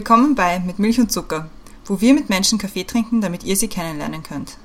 [0.00, 1.50] Willkommen bei Mit Milch und Zucker,
[1.84, 4.56] wo wir mit Menschen Kaffee trinken, damit ihr sie kennenlernen könnt.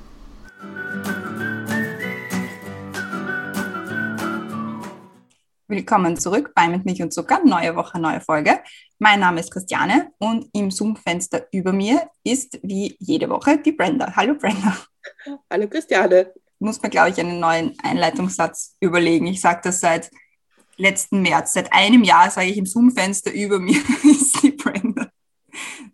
[5.68, 8.60] Willkommen zurück bei Mit Milch und Zucker, neue Woche, neue Folge.
[8.98, 14.16] Mein Name ist Christiane und im Zoom-Fenster über mir ist wie jede Woche die Brenda.
[14.16, 14.74] Hallo Brenda.
[15.50, 16.32] Hallo Christiane.
[16.34, 19.26] Ich muss mir, glaube ich, einen neuen Einleitungssatz überlegen.
[19.26, 20.10] Ich sage das seit
[20.78, 21.52] letzten März.
[21.52, 25.10] Seit einem Jahr sage ich im Zoom-Fenster über mir ist die Brenda.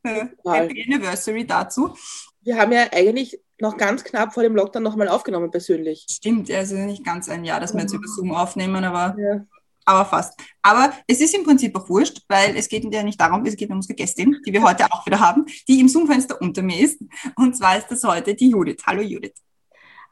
[0.02, 1.94] Äh, Happy Anniversary dazu.
[2.42, 6.06] Wir haben ja eigentlich noch ganz knapp vor dem Lockdown nochmal aufgenommen persönlich.
[6.10, 9.46] Stimmt, also nicht ganz ein Jahr, dass wir jetzt über Zoom aufnehmen, aber, ja.
[9.84, 10.40] aber fast.
[10.62, 13.70] Aber es ist im Prinzip auch wurscht, weil es geht ja nicht darum, es geht
[13.70, 17.00] um unsere Gästin, die wir heute auch wieder haben, die im Zoom-Fenster unter mir ist.
[17.36, 18.82] Und zwar ist das heute die Judith.
[18.84, 19.34] Hallo Judith.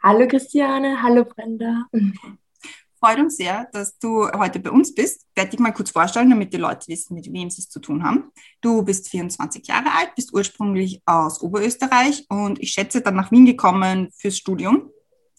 [0.02, 1.86] Hallo Christiane, hallo Brenda
[3.00, 5.26] freut uns sehr, dass du heute bei uns bist.
[5.30, 7.80] Ich werde dich mal kurz vorstellen, damit die Leute wissen, mit wem sie es zu
[7.80, 8.30] tun haben.
[8.60, 13.46] Du bist 24 Jahre alt, bist ursprünglich aus Oberösterreich und ich schätze dann nach Wien
[13.46, 14.90] gekommen fürs Studium.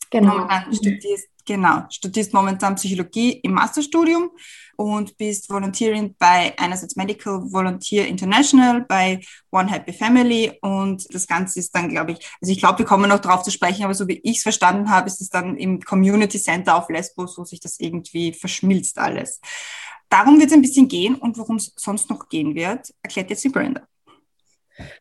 [0.09, 0.34] Genau.
[0.34, 4.31] Momentan studierst, genau, studierst momentan Psychologie im Masterstudium
[4.75, 11.59] und bist Volunteering bei einerseits Medical Volunteer International, bei One Happy Family und das Ganze
[11.59, 14.08] ist dann, glaube ich, also ich glaube, wir kommen noch darauf zu sprechen, aber so
[14.08, 17.59] wie ich es verstanden habe, ist es dann im Community Center auf Lesbos, wo sich
[17.59, 19.39] das irgendwie verschmilzt alles.
[20.09, 23.44] Darum wird es ein bisschen gehen und worum es sonst noch gehen wird, erklärt jetzt
[23.44, 23.88] die Brenda.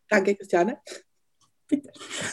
[0.07, 0.79] Danke, Christiane.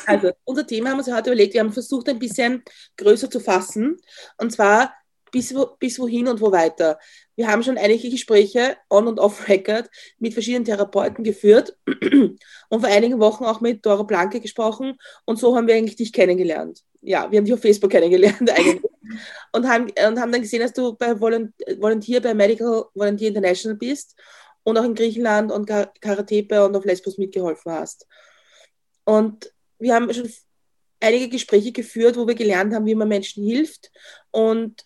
[0.07, 2.63] Also, unser Thema haben wir uns heute überlegt, wir haben versucht, ein bisschen
[2.97, 3.97] größer zu fassen.
[4.39, 4.95] Und zwar,
[5.31, 6.99] bis, wo, bis wohin und wo weiter.
[7.37, 11.77] Wir haben schon einige Gespräche on und off Record mit verschiedenen Therapeuten geführt
[12.69, 16.13] und vor einigen Wochen auch mit Dora Blanke gesprochen und so haben wir eigentlich dich
[16.13, 16.83] kennengelernt.
[17.01, 18.83] Ja, wir haben dich auf Facebook kennengelernt eigentlich
[19.53, 24.17] und haben, und haben dann gesehen, dass du bei Volunteer bei Medical Volunteer International bist
[24.65, 28.07] und auch in Griechenland und Karatepe und auf Lesbos mitgeholfen hast.
[29.09, 30.31] Und wir haben schon
[31.01, 33.91] einige Gespräche geführt, wo wir gelernt haben, wie man Menschen hilft
[34.33, 34.85] und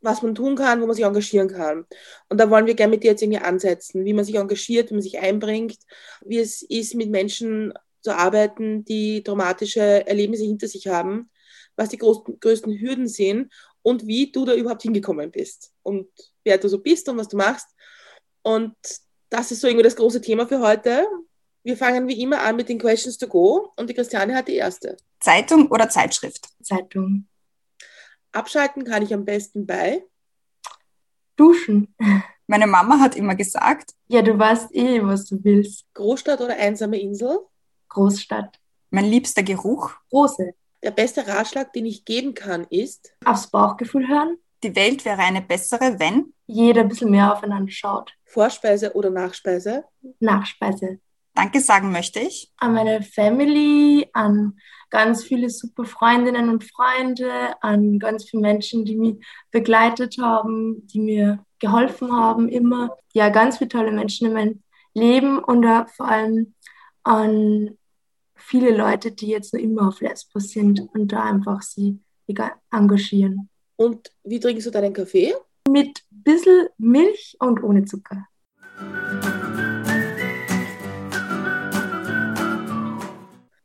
[0.00, 1.84] was man tun kann, wo man sich engagieren kann.
[2.30, 4.94] Und da wollen wir gerne mit dir jetzt irgendwie ansetzen, wie man sich engagiert, wie
[4.94, 5.76] man sich einbringt,
[6.24, 11.28] wie es ist, mit Menschen zu arbeiten, die traumatische Erlebnisse hinter sich haben,
[11.76, 13.52] was die größten, größten Hürden sind
[13.82, 16.08] und wie du da überhaupt hingekommen bist und
[16.42, 17.68] wer du so bist und was du machst.
[18.40, 18.74] Und
[19.28, 21.06] das ist so irgendwie das große Thema für heute.
[21.64, 24.56] Wir fangen wie immer an mit den Questions to go und die Christiane hat die
[24.56, 24.96] erste.
[25.20, 26.48] Zeitung oder Zeitschrift?
[26.60, 27.28] Zeitung.
[28.32, 30.02] Abschalten kann ich am besten bei
[31.36, 31.94] Duschen.
[32.48, 35.86] Meine Mama hat immer gesagt, ja, du weißt eh, was du willst.
[35.94, 37.38] Großstadt oder einsame Insel?
[37.88, 38.58] Großstadt.
[38.90, 39.92] Mein liebster Geruch?
[40.10, 40.54] Große.
[40.82, 44.36] Der beste Ratschlag, den ich geben kann, ist aufs Bauchgefühl hören.
[44.64, 48.12] Die Welt wäre eine bessere, wenn jeder ein bisschen mehr aufeinander schaut.
[48.24, 49.84] Vorspeise oder Nachspeise?
[50.18, 50.98] Nachspeise.
[51.34, 52.52] Danke sagen möchte ich.
[52.58, 54.58] An meine Family, an
[54.90, 59.16] ganz viele super Freundinnen und Freunde, an ganz viele Menschen, die mich
[59.50, 62.96] begleitet haben, die mir geholfen haben, immer.
[63.14, 66.54] Ja, ganz viele tolle Menschen in meinem Leben und uh, vor allem
[67.02, 67.78] an
[68.34, 71.98] viele Leute, die jetzt noch immer auf Lesbos sind und da einfach sie
[72.70, 73.48] engagieren.
[73.76, 75.34] Und wie trinkst du deinen Kaffee?
[75.68, 78.26] Mit ein bisschen Milch und ohne Zucker.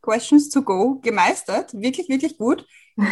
[0.08, 1.74] Questions to Go gemeistert.
[1.74, 2.66] Wirklich, wirklich gut.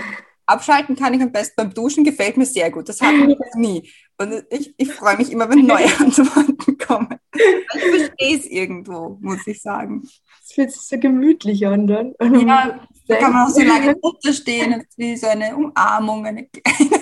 [0.47, 2.87] Abschalten kann ich am besten beim Duschen, gefällt mir sehr gut.
[2.87, 3.91] Das habe ich nie.
[4.17, 7.15] Und ich, ich freue mich immer, wenn neue Antworten kommen.
[7.33, 10.03] Ich verstehe es irgendwo, muss ich sagen.
[10.43, 12.13] Es fühlt sich so gemütlich an dann.
[12.47, 13.95] Ja, da kann man auch so lange
[14.33, 17.01] stehen, wie so eine Umarmung, eine kleine.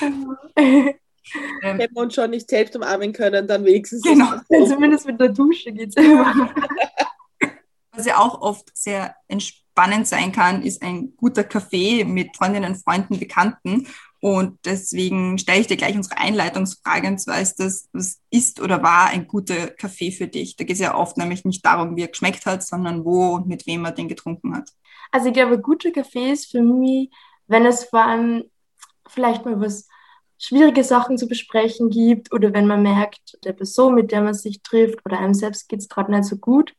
[0.00, 0.36] ähm,
[1.62, 4.02] Wenn wir uns schon nicht selbst umarmen können, dann wenigstens.
[4.02, 6.54] Genau, zumindest mit der Dusche geht es immer.
[7.96, 13.18] Was ja auch oft sehr entspannend sein kann, ist ein guter Kaffee mit Freundinnen, Freunden,
[13.18, 13.86] Bekannten.
[14.20, 18.82] Und deswegen stelle ich dir gleich unsere Einleitungsfrage, und zwar ist das, was ist oder
[18.82, 20.56] war ein guter Kaffee für dich?
[20.56, 23.46] Da geht es ja oft nämlich nicht darum, wie er geschmeckt hat, sondern wo und
[23.46, 24.70] mit wem man den getrunken hat.
[25.12, 27.10] Also ich glaube, guter Kaffee ist für mich,
[27.48, 28.44] wenn es vor allem
[29.06, 29.88] vielleicht mal was
[30.38, 34.62] schwierige Sachen zu besprechen gibt oder wenn man merkt, der Person, mit der man sich
[34.62, 36.74] trifft oder einem selbst geht es gerade nicht so gut,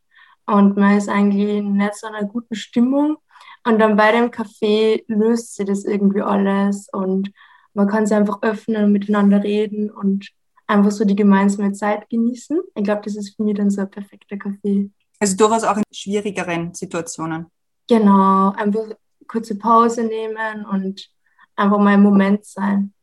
[0.45, 3.17] und man ist eigentlich nicht so in einer guten Stimmung.
[3.63, 7.31] Und dann bei dem Kaffee löst sich das irgendwie alles und
[7.73, 10.29] man kann sich einfach öffnen und miteinander reden und
[10.67, 12.59] einfach so die gemeinsame Zeit genießen.
[12.75, 14.91] Ich glaube, das ist für mich dann so ein perfekter Kaffee.
[15.19, 17.47] Also durchaus auch in schwierigeren Situationen.
[17.87, 18.85] Genau, einfach
[19.27, 21.09] kurze Pause nehmen und
[21.55, 22.93] einfach mal im Moment sein.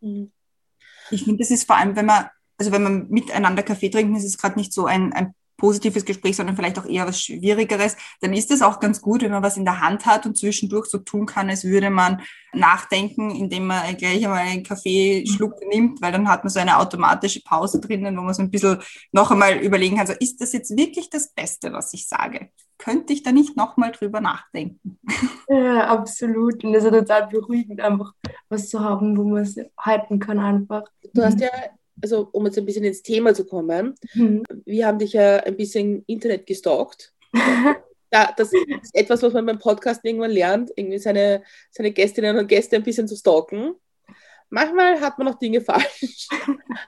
[0.00, 2.28] Ich finde, das ist vor allem, wenn man
[2.58, 6.36] also wenn man miteinander Kaffee trinken, ist es gerade nicht so ein, ein positives Gespräch,
[6.36, 9.56] sondern vielleicht auch eher was Schwierigeres, dann ist es auch ganz gut, wenn man was
[9.56, 12.20] in der Hand hat und zwischendurch so tun kann, als würde man
[12.52, 17.40] nachdenken, indem man gleich einmal einen Kaffeeschluck nimmt, weil dann hat man so eine automatische
[17.40, 18.76] Pause drinnen, wo man so ein bisschen
[19.10, 22.50] noch einmal überlegen kann, so ist das jetzt wirklich das Beste, was ich sage?
[22.76, 24.98] Könnte ich da nicht nochmal drüber nachdenken?
[25.46, 26.64] Ja, absolut.
[26.64, 28.12] Und das ist total beruhigend, einfach
[28.48, 30.84] was zu haben, wo man es halten kann einfach.
[31.12, 31.50] Du hast ja
[32.04, 34.42] also um jetzt ein bisschen ins Thema zu kommen, mhm.
[34.66, 37.14] wir haben dich ja ein bisschen Internet gestalkt.
[38.12, 42.46] ja, das ist etwas, was man beim Podcast irgendwann lernt, irgendwie seine, seine Gästinnen und
[42.46, 43.74] Gäste ein bisschen zu stalken.
[44.50, 46.28] Manchmal hat man auch Dinge falsch.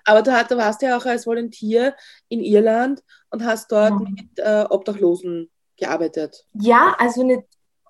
[0.05, 1.97] Aber du, du warst ja auch als Volontier
[2.29, 4.09] in Irland und hast dort ja.
[4.11, 6.45] mit äh, Obdachlosen gearbeitet.
[6.53, 7.45] Ja, also nicht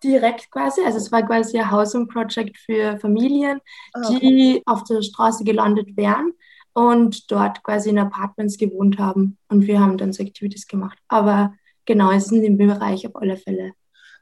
[0.04, 0.80] direkt quasi.
[0.84, 3.60] Also es war quasi ein Housing Project für Familien,
[3.94, 4.18] ah, okay.
[4.20, 6.32] die auf der Straße gelandet wären
[6.76, 9.38] und dort quasi in Apartments gewohnt haben.
[9.48, 10.98] Und wir haben dann so Activities gemacht.
[11.08, 11.54] Aber
[11.86, 13.72] genau, es ist in dem Bereich auf alle Fälle.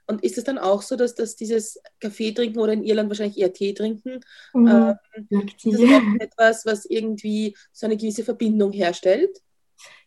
[0.07, 3.39] Und ist es dann auch so, dass, dass dieses Kaffee trinken oder in Irland wahrscheinlich
[3.39, 4.21] eher Tee trinken,
[4.53, 9.37] mhm, ähm, ist das auch etwas, was irgendwie so eine gewisse Verbindung herstellt?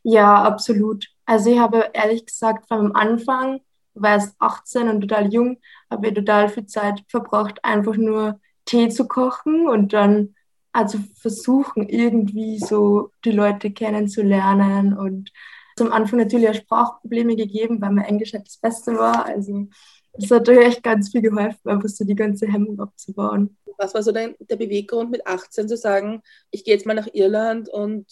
[0.03, 1.05] Ja, absolut.
[1.25, 3.59] Also ich habe ehrlich gesagt vom Anfang,
[3.93, 5.57] war es 18 und total jung,
[5.91, 10.35] habe ich total viel Zeit verbracht, einfach nur Tee zu kochen und dann
[10.77, 15.31] also versuchen, irgendwie so die Leute kennenzulernen und
[15.75, 19.25] zum Anfang natürlich auch Sprachprobleme gegeben, weil mein Englisch nicht das Beste war.
[19.25, 19.67] Also
[20.13, 23.57] das hat euch echt ganz viel geholfen, einfach so die ganze Hemmung abzubauen.
[23.79, 26.21] Was war so dein, der Beweggrund mit 18 zu sagen,
[26.51, 28.05] ich gehe jetzt mal nach Irland und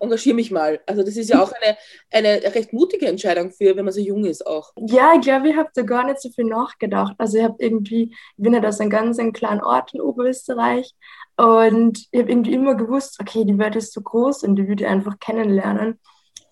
[0.00, 0.80] engagiere mich mal.
[0.86, 1.76] Also das ist ja auch eine,
[2.10, 4.72] eine recht mutige Entscheidung für, wenn man so jung ist auch.
[4.76, 7.14] Ja, ich glaube, ich habe da gar nicht so viel nachgedacht.
[7.18, 10.94] Also ich habe irgendwie, ich bin ja aus einem ganz einen kleinen Ort in Oberösterreich
[11.36, 14.84] und ich habe irgendwie immer gewusst, okay, die Welt ist so groß und die würde
[14.84, 15.98] ich einfach kennenlernen.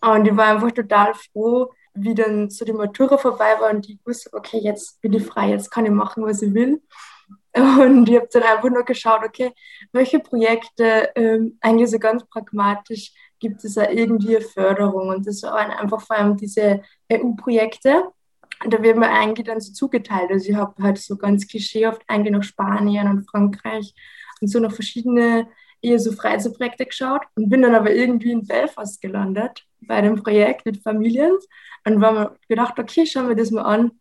[0.00, 3.98] Und ich war einfach total froh, wie dann so die Matura vorbei war und ich
[4.04, 6.80] wusste, okay, jetzt bin ich frei, jetzt kann ich machen, was ich will.
[7.56, 9.52] Und ich habe dann einfach nur geschaut, okay,
[9.92, 15.08] welche Projekte ähm, eigentlich so ganz pragmatisch gibt es da irgendwie eine Förderung.
[15.08, 18.04] Und das waren einfach vor allem diese EU-Projekte.
[18.64, 20.30] Und da wird mir eigentlich dann so zugeteilt.
[20.30, 23.94] Also ich habe halt so ganz klischeehaft eigentlich nach Spanien und Frankreich
[24.40, 25.48] und so noch verschiedene
[25.80, 30.66] eher so Freizeitprojekte geschaut und bin dann aber irgendwie in Belfast gelandet bei einem Projekt
[30.66, 31.36] mit Familien
[31.86, 33.92] und war mir gedacht, okay, schauen wir das mal an.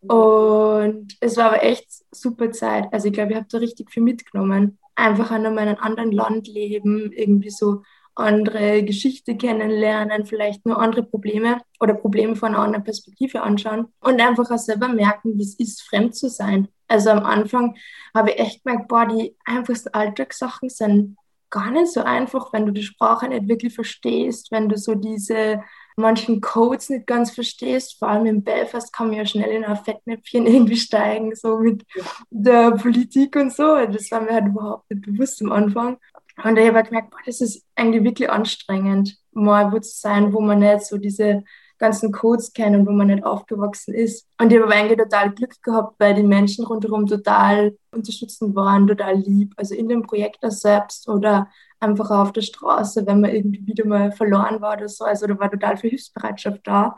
[0.00, 2.92] Und es war aber echt super Zeit.
[2.92, 4.78] Also ich glaube, ich habe da richtig viel mitgenommen.
[4.94, 7.82] Einfach an einem anderen Land leben, irgendwie so
[8.14, 14.20] andere Geschichte kennenlernen, vielleicht nur andere Probleme oder Probleme von einer anderen Perspektive anschauen und
[14.20, 16.68] einfach auch selber merken, wie es ist, fremd zu sein.
[16.88, 17.76] Also am Anfang
[18.14, 21.16] habe ich echt gemerkt, boah, die einfachsten Alltagssachen sind
[21.50, 25.62] gar nicht so einfach, wenn du die Sprache nicht wirklich verstehst, wenn du so diese
[25.96, 27.98] manchen Codes nicht ganz verstehst.
[27.98, 31.84] Vor allem in Belfast kann man ja schnell in ein Fettnäpfchen irgendwie steigen, so mit
[32.30, 33.76] der Politik und so.
[33.86, 35.98] Das war mir halt überhaupt nicht bewusst am Anfang.
[36.44, 40.32] Und ich habe halt gemerkt, boah, das ist eigentlich wirklich anstrengend, mal wo zu sein,
[40.32, 41.44] wo man nicht so diese
[41.78, 44.26] ganzen Codes kennen, wo man nicht aufgewachsen ist.
[44.38, 49.16] Und ich habe eigentlich total Glück gehabt, weil die Menschen rundherum total unterstützend waren, total
[49.16, 49.54] lieb.
[49.56, 51.48] Also in dem Projekt selbst oder
[51.80, 55.04] einfach auf der Straße, wenn man irgendwie wieder mal verloren war oder so.
[55.04, 56.96] Also da war total viel Hilfsbereitschaft da.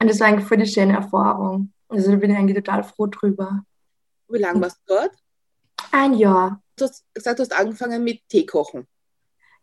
[0.00, 1.72] Und das war eigentlich voll die schöne Erfahrung.
[1.88, 3.64] Also da bin ich eigentlich total froh drüber.
[4.28, 5.12] Wie lange warst du dort?
[5.92, 6.60] Ein Jahr.
[6.76, 8.86] Du hast gesagt, du hast angefangen mit Tee kochen.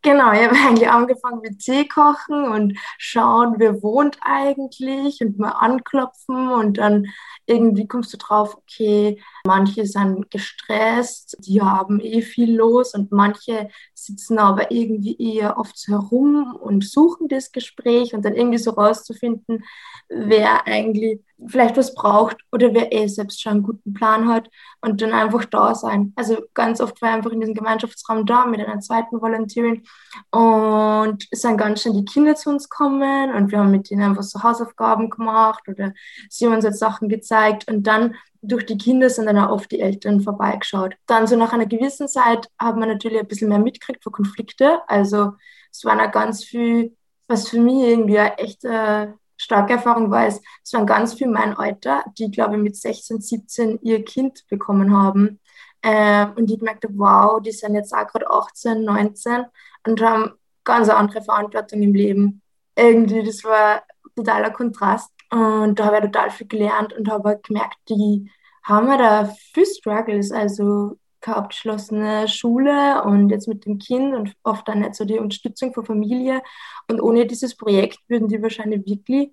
[0.02, 5.52] Genau, ich habe eigentlich angefangen mit Tee kochen und schauen, wer wohnt eigentlich und mal
[5.52, 7.08] anklopfen und dann
[7.46, 13.70] irgendwie kommst du drauf, okay, manche sind gestresst, die haben eh viel los und manche
[13.94, 19.64] sitzen aber irgendwie eher oft herum und suchen das Gespräch und dann irgendwie so rauszufinden,
[20.10, 24.50] wer eigentlich vielleicht was braucht oder wer eh selbst schon einen guten Plan hat
[24.82, 26.14] und dann einfach da sein.
[26.16, 29.84] Also ganz oft war ich einfach in diesem Gemeinschaftsraum da mit einer zweiten Volunteerin
[30.32, 34.04] und es sind ganz schnell die Kinder zu uns kommen und wir haben mit denen
[34.04, 35.94] einfach so Hausaufgaben gemacht oder
[36.30, 39.72] sie haben uns jetzt Sachen gezeigt und dann durch die Kinder sind dann auch oft
[39.72, 40.96] die Eltern vorbeigeschaut.
[41.06, 44.80] Dann so nach einer gewissen Zeit haben wir natürlich ein bisschen mehr mitgekriegt für Konflikte.
[44.88, 45.34] Also
[45.72, 46.96] es waren auch ganz viel,
[47.28, 51.56] was für mich irgendwie eine echte starke Erfahrung war, es, es waren ganz viel mein
[51.56, 55.40] Alter, die, glaube ich, mit 16, 17 ihr Kind bekommen haben.
[55.84, 59.46] Ähm, und ich merkte, wow, die sind jetzt auch gerade 18, 19
[59.86, 60.32] und haben
[60.64, 62.42] ganz eine andere Verantwortung im Leben.
[62.76, 63.84] Irgendwie, das war
[64.16, 65.12] totaler Kontrast.
[65.30, 68.30] Und da habe ich total viel gelernt und habe gemerkt, die
[68.64, 70.32] haben ja da viel Struggles.
[70.32, 75.18] Also keine abgeschlossene Schule und jetzt mit dem Kind und oft dann nicht so die
[75.18, 76.44] Unterstützung von Familie.
[76.90, 79.32] Und ohne dieses Projekt würden die wahrscheinlich wirklich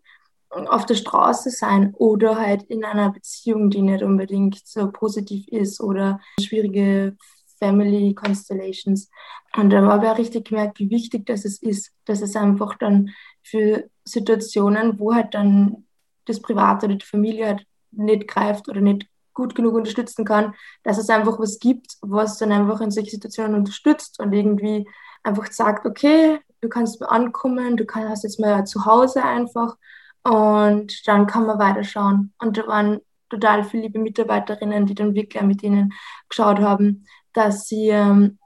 [0.51, 5.81] auf der Straße sein oder halt in einer Beziehung, die nicht unbedingt so positiv ist
[5.81, 7.17] oder schwierige
[7.59, 9.11] Family Constellations.
[9.57, 13.11] Und da habe ich auch richtig gemerkt, wie wichtig das ist, dass es einfach dann
[13.43, 15.87] für Situationen, wo halt dann
[16.25, 19.10] das Private oder die Familie halt nicht greift oder nicht
[19.41, 23.55] gut genug unterstützen kann, dass es einfach was gibt, was dann einfach in solchen Situationen
[23.55, 24.87] unterstützt und irgendwie
[25.23, 29.77] einfach sagt, okay, du kannst ankommen, du kannst jetzt mal zu Hause einfach
[30.23, 32.35] und dann kann man weiterschauen.
[32.39, 35.95] Und da waren total viele liebe Mitarbeiterinnen, die dann wirklich mit ihnen
[36.29, 38.39] geschaut haben, dass sie ähm,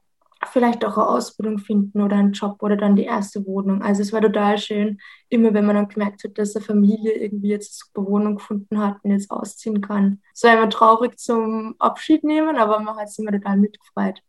[0.49, 3.83] vielleicht auch eine Ausbildung finden oder einen Job oder dann die erste Wohnung.
[3.83, 4.99] Also es war total schön,
[5.29, 8.79] immer wenn man dann gemerkt hat, dass eine Familie irgendwie jetzt eine super Wohnung gefunden
[8.79, 10.21] hat und jetzt ausziehen kann.
[10.35, 14.21] Es war immer traurig zum Abschied nehmen, aber man hat sich immer total mitgefreut.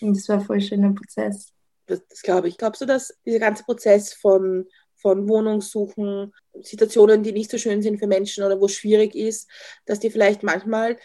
[0.00, 1.52] Und das war voll schöner Prozess.
[1.86, 2.58] Das, das glaube ich.
[2.58, 4.66] Glaubst du, dass dieser ganze Prozess von
[5.06, 6.32] von Wohnungssuchen,
[6.62, 9.48] Situationen, die nicht so schön sind für Menschen oder wo es schwierig ist,
[9.84, 10.96] dass die vielleicht manchmal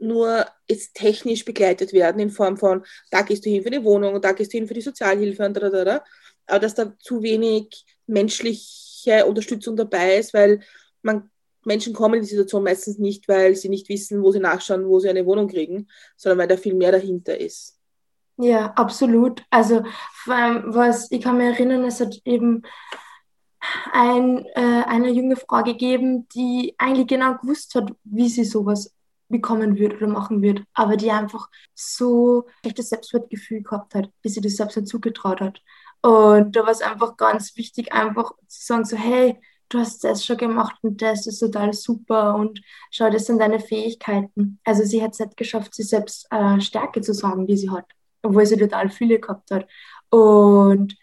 [0.00, 4.20] nur jetzt technisch begleitet werden in Form von, da gehst du hin für die Wohnung,
[4.20, 6.04] da gehst du hin für die Sozialhilfe und da, da, da,
[6.46, 10.60] aber dass da zu wenig menschliche Unterstützung dabei ist, weil
[11.02, 11.30] man
[11.64, 14.98] Menschen kommen in die Situation meistens nicht, weil sie nicht wissen, wo sie nachschauen, wo
[14.98, 17.78] sie eine Wohnung kriegen, sondern weil da viel mehr dahinter ist.
[18.38, 19.42] Ja, absolut.
[19.50, 19.82] Also
[20.24, 22.62] was ich kann mich erinnern, es hat eben
[23.92, 28.94] ein, äh, eine junge Frau gegeben, die eigentlich genau gewusst hat, wie sie sowas
[29.30, 34.40] bekommen wird oder machen wird, aber die einfach so schlechtes Selbstwertgefühl gehabt hat, bis sie
[34.40, 35.62] das selbst nicht zugetraut hat.
[36.02, 40.24] Und da war es einfach ganz wichtig, einfach zu sagen, so, hey, du hast das
[40.24, 42.60] schon gemacht und das ist total super und
[42.90, 44.58] schau, das sind deine Fähigkeiten.
[44.64, 47.86] Also sie hat es nicht geschafft, sie selbst äh, Stärke zu sagen, die sie hat,
[48.22, 49.66] obwohl sie total viele gehabt hat.
[50.10, 50.96] Und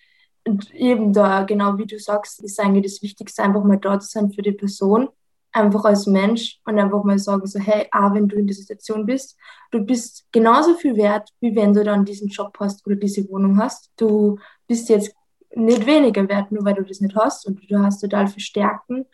[0.48, 4.08] und eben da, genau wie du sagst, ist eigentlich das Wichtigste, einfach mal da zu
[4.08, 5.10] sein für die Person,
[5.58, 9.06] einfach als Mensch und einfach mal sagen, so, hey, ah, wenn du in der Situation
[9.06, 9.38] bist,
[9.72, 13.58] du bist genauso viel wert, wie wenn du dann diesen Job hast oder diese Wohnung
[13.58, 13.92] hast.
[13.98, 14.38] Du
[14.68, 15.14] bist jetzt
[15.56, 19.06] nicht weniger wert, nur weil du das nicht hast und du hast total viel Stärken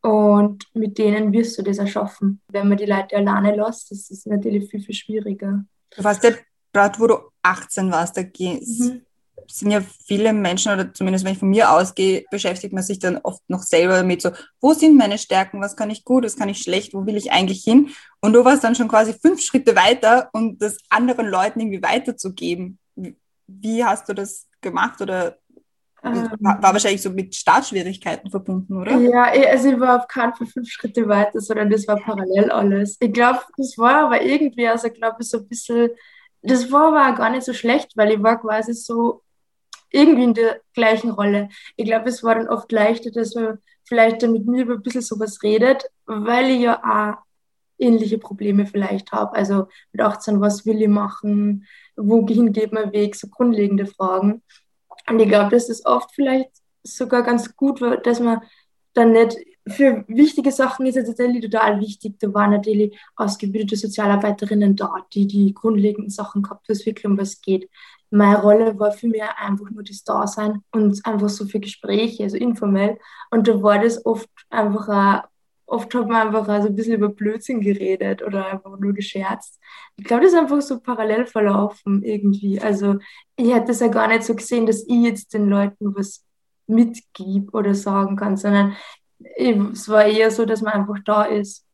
[0.00, 2.40] und mit denen wirst du das erschaffen.
[2.48, 5.64] Wenn man die Leute alleine lässt, das ist natürlich viel, viel schwieriger.
[5.96, 6.30] Du warst ja
[6.72, 9.02] gerade, wo du 18 warst, da mhm
[9.58, 13.18] sind ja viele Menschen, oder zumindest wenn ich von mir ausgehe, beschäftigt man sich dann
[13.18, 14.30] oft noch selber damit, so,
[14.60, 17.32] wo sind meine Stärken, was kann ich gut, was kann ich schlecht, wo will ich
[17.32, 17.90] eigentlich hin?
[18.20, 22.78] Und du warst dann schon quasi fünf Schritte weiter und das anderen Leuten irgendwie weiterzugeben.
[23.46, 25.36] Wie hast du das gemacht oder
[26.04, 28.96] ähm, war, wahrscheinlich so mit Startschwierigkeiten verbunden, oder?
[28.98, 32.96] Ja, also ich war auf keinen Fall fünf Schritte weiter, sondern das war parallel alles.
[33.00, 35.90] Ich glaube, das war aber irgendwie, also ich glaube, so ein bisschen,
[36.42, 39.22] das war aber gar nicht so schlecht, weil ich war quasi so
[39.92, 41.48] irgendwie in der gleichen Rolle.
[41.76, 44.82] Ich glaube, es war dann oft leichter, dass man vielleicht dann mit mir über ein
[44.82, 47.22] bisschen sowas redet, weil ich ja auch
[47.78, 49.34] ähnliche Probleme vielleicht habe.
[49.34, 51.66] Also mit 18, was will ich machen?
[51.96, 53.16] Wohin geht mein Weg?
[53.16, 54.42] So grundlegende Fragen.
[55.08, 56.50] Und ich glaube, dass das oft vielleicht
[56.82, 58.40] sogar ganz gut war, dass man
[58.94, 62.18] dann nicht für wichtige Sachen ist es natürlich total wichtig.
[62.18, 67.40] Da waren natürlich ausgebildete Sozialarbeiterinnen da, die die grundlegenden Sachen gehabt, was wirklich um was
[67.40, 67.68] geht
[68.12, 72.36] meine Rolle war für mich einfach nur das Dasein und einfach so für Gespräche, also
[72.36, 72.98] informell.
[73.30, 75.28] Und da war das oft einfach auch,
[75.66, 79.58] oft hat man einfach so ein bisschen über Blödsinn geredet oder einfach nur gescherzt.
[79.96, 82.60] Ich glaube, das ist einfach so parallel verlaufen irgendwie.
[82.60, 82.96] Also
[83.36, 86.22] ich hätte es ja gar nicht so gesehen, dass ich jetzt den Leuten was
[86.66, 88.76] mitgib oder sagen kann, sondern
[89.36, 91.64] es war eher so, dass man einfach da ist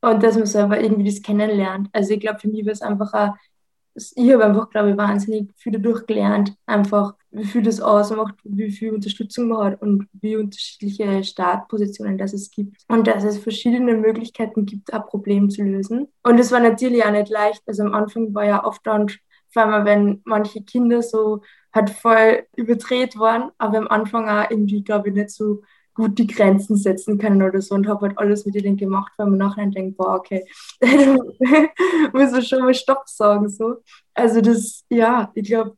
[0.00, 1.88] und dass man selber irgendwie das kennenlernt.
[1.92, 3.34] Also ich glaube, für mich war es einfach auch
[3.94, 8.70] ich habe einfach, glaube ich, wahnsinnig viel dadurch gelernt, einfach wie viel das ausmacht, wie
[8.70, 12.76] viel Unterstützung man hat und wie unterschiedliche Startpositionen das es gibt.
[12.88, 16.08] Und dass es verschiedene Möglichkeiten gibt, ein Problem zu lösen.
[16.22, 17.62] Und es war natürlich auch nicht leicht.
[17.66, 19.08] Also am Anfang war ja oft dann,
[19.50, 24.82] vor allem wenn manche Kinder so halt voll überdreht waren, aber am Anfang auch irgendwie,
[24.82, 25.62] glaube ich, nicht so
[25.94, 29.28] gut die Grenzen setzen können oder so und habe halt alles mit ihnen gemacht, weil
[29.28, 30.44] man nachher denkt, boah, okay,
[32.12, 33.48] muss man schon mal Stopp sagen.
[33.48, 33.76] So.
[34.12, 35.76] Also das, ja, ich glaube,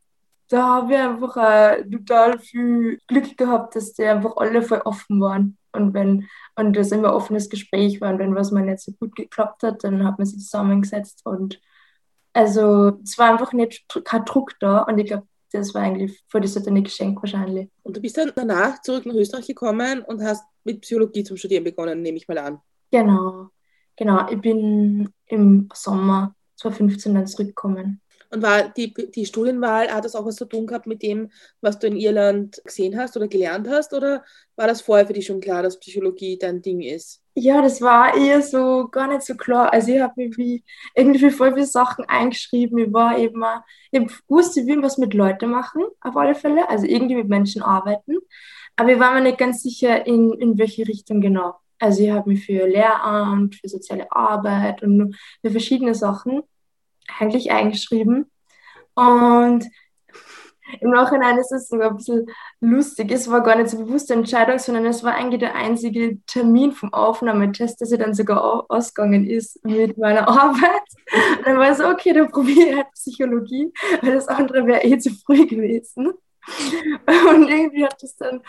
[0.49, 5.21] da habe ich einfach äh, total viel Glück gehabt, dass die einfach alle voll offen
[5.21, 5.59] waren.
[5.73, 9.15] Und wenn, und das immer offenes Gespräch war und wenn was mal nicht so gut
[9.15, 11.61] geklappt hat, dann hat man sich zusammengesetzt und
[12.33, 16.41] also es war einfach nicht kein Druck da und ich glaube, das war eigentlich für
[16.41, 17.69] das ein Geschenk wahrscheinlich.
[17.83, 21.65] Und du bist dann danach zurück nach Österreich gekommen und hast mit Psychologie zum Studieren
[21.65, 22.61] begonnen, nehme ich mal an.
[22.91, 23.49] Genau,
[23.97, 24.29] genau.
[24.31, 28.01] Ich bin im Sommer 2015 dann zurückgekommen.
[28.31, 31.79] Und war die, die Studienwahl, hat das auch was zu tun gehabt mit dem, was
[31.79, 33.93] du in Irland gesehen hast oder gelernt hast?
[33.95, 34.25] Oder
[34.57, 37.23] war das vorher für dich schon klar, dass Psychologie dein Ding ist?
[37.39, 39.71] Ja, das war eher so gar nicht so klar.
[39.71, 40.65] Also ich habe mich wie
[40.95, 42.79] irgendwie voll viele Sachen eingeschrieben.
[42.79, 43.45] Ich war eben,
[43.91, 46.67] ich wusste, ich will was mit Leuten machen, auf alle Fälle.
[46.71, 48.17] Also irgendwie mit Menschen arbeiten.
[48.77, 51.57] Aber ich war mir nicht ganz sicher, in, in welche Richtung genau.
[51.79, 56.43] Also ich habe mich für Lehramt, für soziale Arbeit und für verschiedene Sachen
[57.19, 58.31] eigentlich eingeschrieben.
[58.95, 59.67] Und
[60.81, 62.27] im Nachhinein ist es sogar ein bisschen
[62.61, 63.11] lustig.
[63.11, 66.93] Es war gar nicht so bewusste Entscheidung, sondern es war eigentlich der einzige Termin vom
[66.93, 70.83] Aufnahmetest, dass er dann sogar ausgegangen ist mit meiner Arbeit.
[71.39, 74.85] Und dann war es so, okay, dann probiere ich halt Psychologie, weil das andere wäre
[74.85, 76.13] eh zu früh gewesen.
[77.09, 78.41] Und irgendwie hat das dann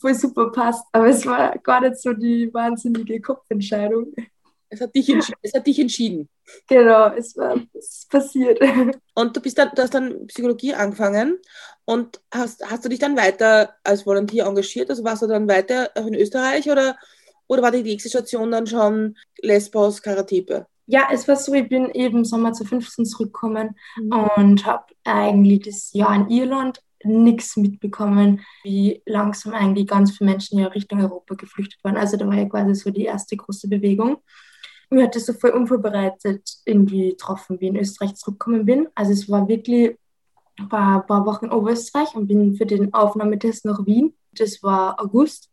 [0.00, 0.84] voll super passt.
[0.92, 4.12] Aber es war gar nicht so die wahnsinnige Kopfentscheidung.
[4.70, 5.08] Es hat dich,
[5.42, 6.28] es hat dich entschieden.
[6.66, 8.60] Genau, es, war, es ist passiert.
[9.14, 11.38] Und du, bist dann, du hast dann Psychologie angefangen
[11.84, 14.90] und hast, hast du dich dann weiter als Volontier engagiert?
[14.90, 16.96] Also warst du dann weiter in Österreich oder,
[17.46, 20.66] oder war die nächste Station dann schon Lesbos, Karatepe?
[20.86, 24.12] Ja, es war so, ich bin eben Sommer zu 15 zurückgekommen mhm.
[24.36, 30.58] und habe eigentlich das Jahr in Irland nichts mitbekommen, wie langsam eigentlich ganz viele Menschen
[30.58, 31.96] ja Richtung Europa geflüchtet waren.
[31.96, 34.18] Also da war ja quasi so die erste große Bewegung.
[34.90, 38.88] Mir hat das so voll unvorbereitet irgendwie getroffen, wie ich in Österreich zurückgekommen bin.
[38.94, 39.98] Also es war wirklich
[40.58, 44.14] ein paar, paar Wochen in Oberösterreich und bin für den Aufnahmetest nach Wien.
[44.32, 45.50] Das war August.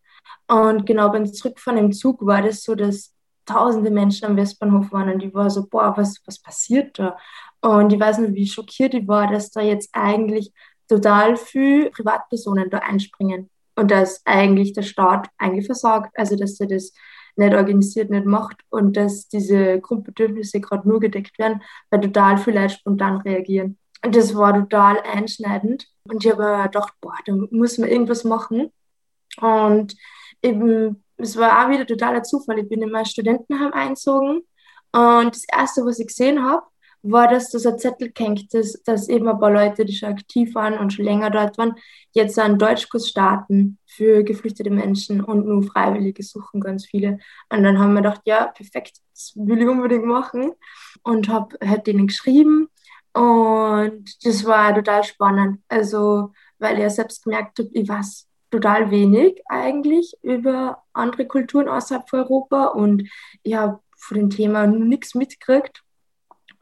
[0.48, 3.14] Und genau beim Zurückfahren im Zug war das so, dass
[3.46, 7.18] tausende Menschen am Westbahnhof waren und die war so, boah, was, was passiert da?
[7.62, 10.52] Und ich weiß nicht, wie schockiert ich war, dass da jetzt eigentlich
[10.88, 16.68] total viele Privatpersonen da einspringen und dass eigentlich der Staat eigentlich versagt, also dass er
[16.68, 16.94] das
[17.36, 22.62] nicht organisiert, nicht macht und dass diese Grundbedürfnisse gerade nur gedeckt werden, weil total viele
[22.62, 23.78] Leute spontan reagieren.
[24.04, 25.88] Und das war total einschneidend.
[26.08, 28.72] Und ich habe gedacht, boah, da muss man irgendwas machen.
[29.42, 29.96] Und
[30.42, 32.60] eben, es war auch wieder totaler Zufall.
[32.60, 34.42] Ich bin in mein Studentenheim eingezogen
[34.92, 36.66] und das Erste, was ich gesehen habe,
[37.12, 40.56] war, dass das ein Zettel hängt, dass, dass eben ein paar Leute, die schon aktiv
[40.56, 41.76] waren und schon länger dort waren,
[42.12, 47.20] jetzt einen Deutschkurs starten für geflüchtete Menschen und nur Freiwillige suchen ganz viele.
[47.50, 50.52] Und dann haben wir gedacht, ja, perfekt, das will ich unbedingt machen.
[51.04, 52.70] Und habe halt denen geschrieben
[53.16, 55.62] und das war total spannend.
[55.70, 61.70] Also, weil ich ja selbst gemerkt habe, ich weiß total wenig eigentlich über andere Kulturen
[61.70, 63.04] außerhalb von Europa und
[63.44, 65.85] ich habe von dem Thema nichts mitgekriegt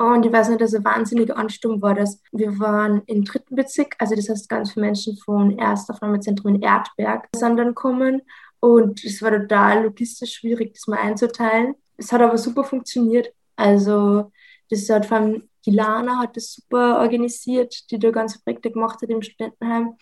[0.06, 2.20] und ich weiß nicht, dass ein wahnsinniger Ansturm war das.
[2.32, 7.28] Wir waren im dritten Bezirk, also das heißt, ganz viele Menschen von Erstaufnahmezentrum in Erdberg
[7.36, 8.22] sind dann kommen.
[8.60, 11.76] Und es war total logistisch schwierig, das mal einzuteilen.
[11.98, 13.34] Es hat aber super funktioniert.
[13.56, 14.32] Also,
[14.70, 19.02] das hat vor allem die Lana hat das super organisiert, die da ganze Projekte gemacht
[19.02, 19.96] hat im Studentenheim.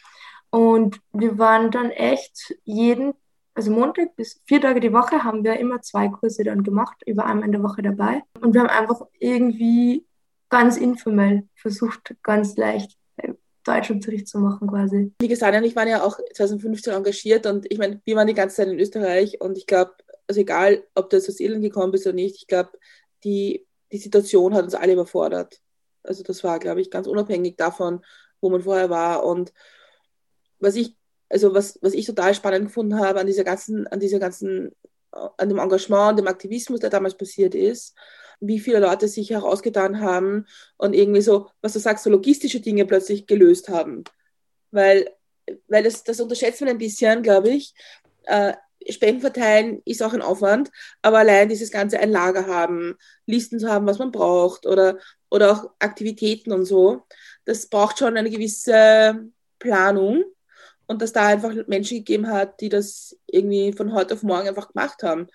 [0.50, 3.14] Und wir waren dann echt jeden
[3.54, 7.26] also Montag bis vier Tage die Woche haben wir immer zwei Kurse dann gemacht, über
[7.26, 8.24] einmal in der Woche dabei.
[8.40, 10.06] Und wir haben einfach irgendwie
[10.50, 13.34] ganz informell versucht, ganz leicht äh,
[13.64, 15.14] Deutschunterricht zu machen quasi.
[15.20, 18.58] Wie gesagt, ich war ja auch 2015 engagiert und ich meine, wir waren die ganze
[18.58, 19.94] Zeit in Österreich und ich glaube,
[20.28, 22.72] also egal, ob du aus Irland gekommen bist oder nicht, ich glaube,
[23.24, 25.60] die, die Situation hat uns alle überfordert.
[26.04, 28.04] Also das war, glaube ich, ganz unabhängig davon,
[28.40, 29.26] wo man vorher war.
[29.26, 29.54] Und
[30.60, 30.96] was ich
[31.32, 34.76] also was, was ich total spannend gefunden habe an dieser ganzen, an dieser ganzen,
[35.12, 37.96] an dem Engagement, dem Aktivismus, der damals passiert ist,
[38.40, 40.46] wie viele Leute sich herausgetan haben
[40.78, 44.04] und irgendwie so, was du sagst, so logistische Dinge plötzlich gelöst haben.
[44.72, 45.10] Weil,
[45.68, 47.74] weil das, das unterschätzt man ein bisschen, glaube ich.
[48.24, 48.54] Äh,
[48.90, 50.72] Spenden verteilen ist auch ein Aufwand,
[51.04, 54.98] aber allein dieses ganze ein Lager haben, Listen zu haben, was man braucht oder,
[55.30, 57.04] oder auch Aktivitäten und so,
[57.46, 60.24] das braucht schon eine gewisse Planung
[60.88, 64.74] und dass da einfach Menschen gegeben hat, die das irgendwie von heute auf morgen einfach
[64.74, 65.28] gemacht haben.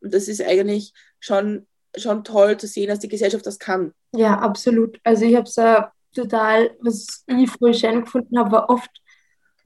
[0.00, 3.92] Und das ist eigentlich schon, schon toll zu sehen, dass die Gesellschaft das kann.
[4.12, 4.98] Ja, absolut.
[5.04, 8.90] Also ich habe es ja total, was ich voll schön gefunden habe, war oft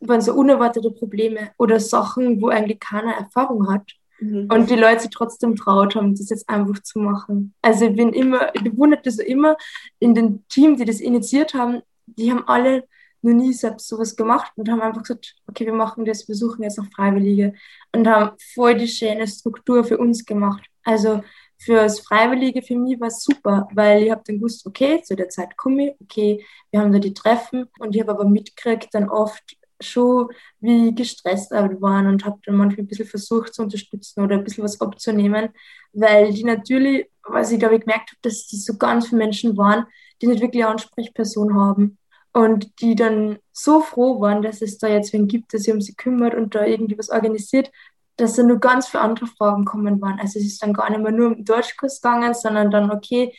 [0.01, 3.93] waren so unerwartete Probleme oder Sachen, wo eigentlich keiner Erfahrung hat.
[4.21, 4.49] Mhm.
[4.53, 7.55] Und die Leute sich trotzdem traut haben, das jetzt einfach zu machen.
[7.63, 9.57] Also ich bin immer, ich bewunderte so immer
[9.99, 12.85] in den Team, die das initiiert haben, die haben alle
[13.23, 16.63] noch nie selbst sowas gemacht und haben einfach gesagt, okay, wir machen das, wir suchen
[16.63, 17.55] jetzt noch Freiwillige
[17.93, 20.65] und haben voll die schöne Struktur für uns gemacht.
[20.85, 21.23] Also
[21.59, 25.17] für das Freiwillige für mich war es super, weil ich habe dann gewusst, okay, zu
[25.17, 28.89] der Zeit komme ich, okay, wir haben da die Treffen und ich habe aber mitgekriegt
[28.93, 30.29] dann oft schon,
[30.61, 34.45] wie gestresst wir waren und habe dann manchmal ein bisschen versucht zu unterstützen oder ein
[34.45, 35.51] bisschen was abzunehmen,
[35.93, 39.57] weil die natürlich, was ich glaube ich gemerkt habe, dass die so ganz viele Menschen
[39.57, 39.87] waren,
[40.21, 41.99] die nicht wirklich eine Ansprechperson haben.
[42.33, 45.81] Und die dann so froh waren, dass es da jetzt wen gibt, der sich um
[45.81, 47.71] sie kümmert und da irgendwie was organisiert,
[48.17, 50.21] dass da nur ganz viele andere Fragen kommen waren.
[50.21, 53.33] Also es ist dann gar nicht mehr nur um den Deutschkurs gegangen, sondern dann, okay,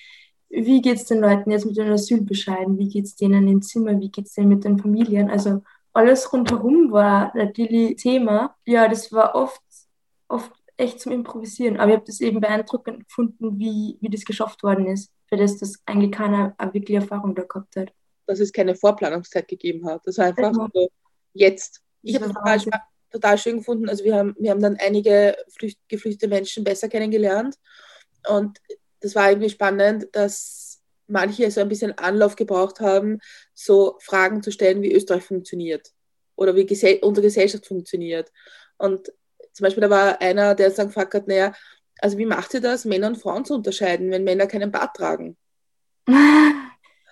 [0.49, 2.77] wie geht es den Leuten jetzt mit den Asylbescheiden?
[2.77, 3.99] Wie geht es denen im Zimmer?
[3.99, 5.29] Wie geht es denen mit den Familien?
[5.29, 8.55] Also alles rundherum war natürlich Thema.
[8.65, 9.61] Ja, das war oft,
[10.27, 11.77] oft echt zum Improvisieren.
[11.77, 15.57] Aber ich habe das eben beeindruckend gefunden, wie, wie das geschafft worden ist, für das
[15.57, 17.93] das eigentlich keiner wirklich Erfahrung da gehabt hat.
[18.29, 20.01] Dass es keine Vorplanungszeit gegeben hat.
[20.05, 20.67] Das war einfach ja.
[20.71, 20.89] so
[21.33, 21.81] jetzt.
[22.03, 22.59] Ich habe total,
[23.11, 23.89] total schön gefunden.
[23.89, 27.55] Also wir haben, wir haben dann einige Flücht, geflüchtete Menschen besser kennengelernt.
[28.27, 28.59] Und
[28.99, 33.17] das war irgendwie spannend, dass manche so ein bisschen Anlauf gebraucht haben,
[33.55, 35.91] so Fragen zu stellen, wie Österreich funktioniert
[36.35, 38.31] oder wie Gesell unsere Gesellschaft funktioniert.
[38.77, 39.11] Und
[39.53, 41.53] zum Beispiel, da war einer, der dann gefragt hat, naja,
[41.99, 45.35] also wie macht ihr das, Männer und Frauen zu unterscheiden, wenn Männer keinen Bart tragen?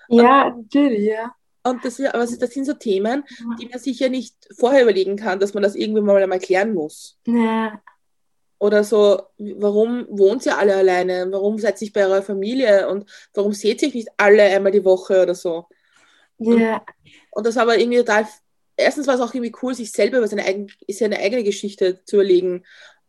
[0.10, 1.34] Ja, natürlich, ja.
[1.64, 3.24] Und das, aber das sind so Themen,
[3.60, 6.74] die man sich ja nicht vorher überlegen kann, dass man das irgendwie mal einmal klären
[6.74, 7.18] muss.
[7.26, 7.82] Ja.
[8.60, 11.28] Oder so, warum wohnt ihr alle alleine?
[11.30, 12.88] Warum seid ihr bei eurer Familie?
[12.90, 15.66] Und warum seht ihr nicht alle einmal die Woche oder so?
[16.38, 16.78] Ja.
[16.78, 16.84] Und,
[17.32, 18.26] und das war aber irgendwie total
[18.78, 22.18] erstens war es auch irgendwie cool, sich selber über seine, eigen, seine eigene Geschichte zu
[22.18, 22.64] überlegen,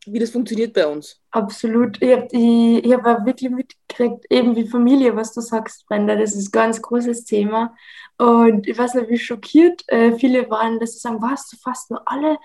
[0.07, 1.21] wie das funktioniert bei uns.
[1.31, 2.03] Absolut.
[2.03, 3.51] Ich habe ich hab wirklich
[3.99, 7.75] mitgekriegt, eben wie Familie, was du sagst, Brenda, das ist ein ganz großes Thema.
[8.17, 11.91] Und ich weiß nicht, wie schockiert äh, viele waren, dass sie sagen, was, du fast
[11.91, 12.39] nur alle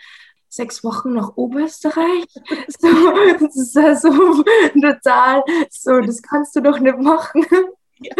[0.49, 2.25] sechs Wochen nach Oberösterreich.
[2.79, 2.89] So,
[3.39, 7.45] das ist also total so, das kannst du doch nicht machen.
[7.99, 8.15] Ja.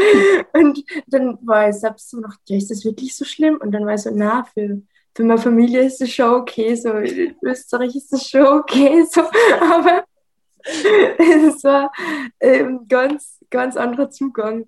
[0.54, 3.58] Und dann war ich selbst so noch, ja, ist das wirklich so schlimm?
[3.58, 4.82] Und dann war ich so, na, für
[5.16, 9.22] für meine Familie ist es schon okay, so in Österreich ist es schon okay, so,
[9.62, 10.06] aber
[10.64, 11.92] es war
[12.40, 14.66] ein ähm, ganz, ganz anderer Zugang.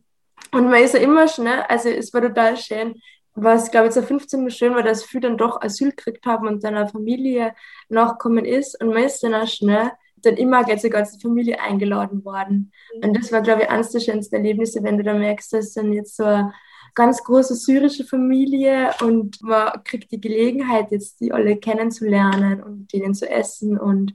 [0.51, 2.95] Und man ist ja immer schnell, also es war total schön,
[3.33, 6.75] was glaube ich 2015 schön war, dass viele dann doch Asyl gekriegt haben und dann
[6.75, 7.53] eine Familie
[7.89, 12.25] nachkommen ist und man ist dann auch schnell dann immer jetzt die ganze Familie eingeladen
[12.25, 12.71] worden.
[13.01, 15.93] Und das war, glaube ich, eines der schönsten Erlebnisse, wenn du da merkst, dass dann
[15.93, 16.53] jetzt so eine
[16.95, 23.13] ganz große syrische Familie und man kriegt die Gelegenheit, jetzt die alle kennenzulernen und denen
[23.13, 24.13] zu essen und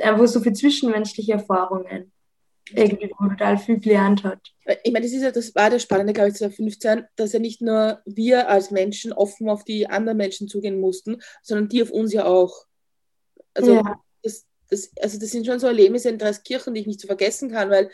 [0.00, 2.12] einfach so viele zwischenmenschliche Erfahrungen.
[2.70, 4.40] Irgendwie, wo man total viel gelernt hat.
[4.84, 7.62] Ich meine, das, ist ja, das war das Spannende, glaube ich, 2015, dass ja nicht
[7.62, 12.12] nur wir als Menschen offen auf die anderen Menschen zugehen mussten, sondern die auf uns
[12.12, 12.66] ja auch.
[13.54, 14.00] Also, ja.
[14.22, 17.50] das, das, also das sind schon so Erlebnisse in Dreiskirchen, die ich nicht zu vergessen
[17.50, 17.90] kann, weil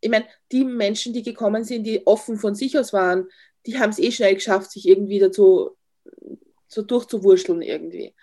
[0.00, 3.28] ich meine, die Menschen, die gekommen sind, die offen von sich aus waren,
[3.66, 5.76] die haben es eh schnell geschafft, sich irgendwie dazu
[6.68, 8.14] so durchzuwurschteln irgendwie.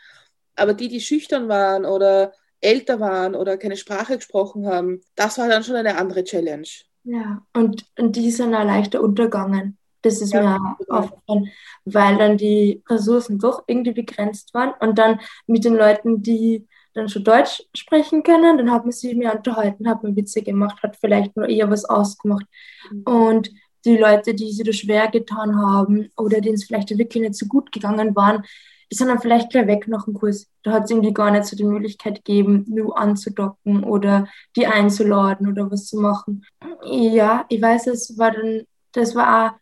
[0.55, 5.47] Aber die, die schüchtern waren oder älter waren oder keine Sprache gesprochen haben, das war
[5.47, 6.67] dann schon eine andere Challenge.
[7.03, 9.77] Ja, und, und die sind auch leichter untergegangen.
[10.01, 11.49] Das ist ja, mir aufgefallen,
[11.85, 17.09] weil dann die Ressourcen doch irgendwie begrenzt waren und dann mit den Leuten, die dann
[17.09, 18.57] schon Deutsch sprechen können.
[18.57, 21.85] Dann hat man sich mehr unterhalten, hat man Witze gemacht, hat vielleicht nur eher was
[21.85, 22.45] ausgemacht.
[22.91, 23.03] Mhm.
[23.03, 23.51] Und
[23.85, 27.45] die Leute, die sich da schwer getan haben oder denen es vielleicht wirklich nicht so
[27.45, 28.43] gut gegangen waren,
[28.89, 30.47] dann vielleicht gleich weg nach dem Kurs.
[30.63, 35.47] Da hat es irgendwie gar nicht so die Möglichkeit gegeben, nur anzudocken oder die einzuladen
[35.47, 36.45] oder was zu machen.
[36.83, 39.57] Ja, ich weiß, es war dann, das war auch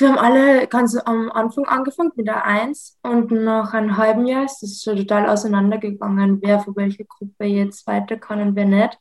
[0.00, 4.44] wir haben alle ganz am Anfang angefangen mit der 1 und nach einem halben Jahr
[4.44, 8.98] ist es schon total auseinandergegangen, wer von welcher Gruppe jetzt weiter kann und wer nicht.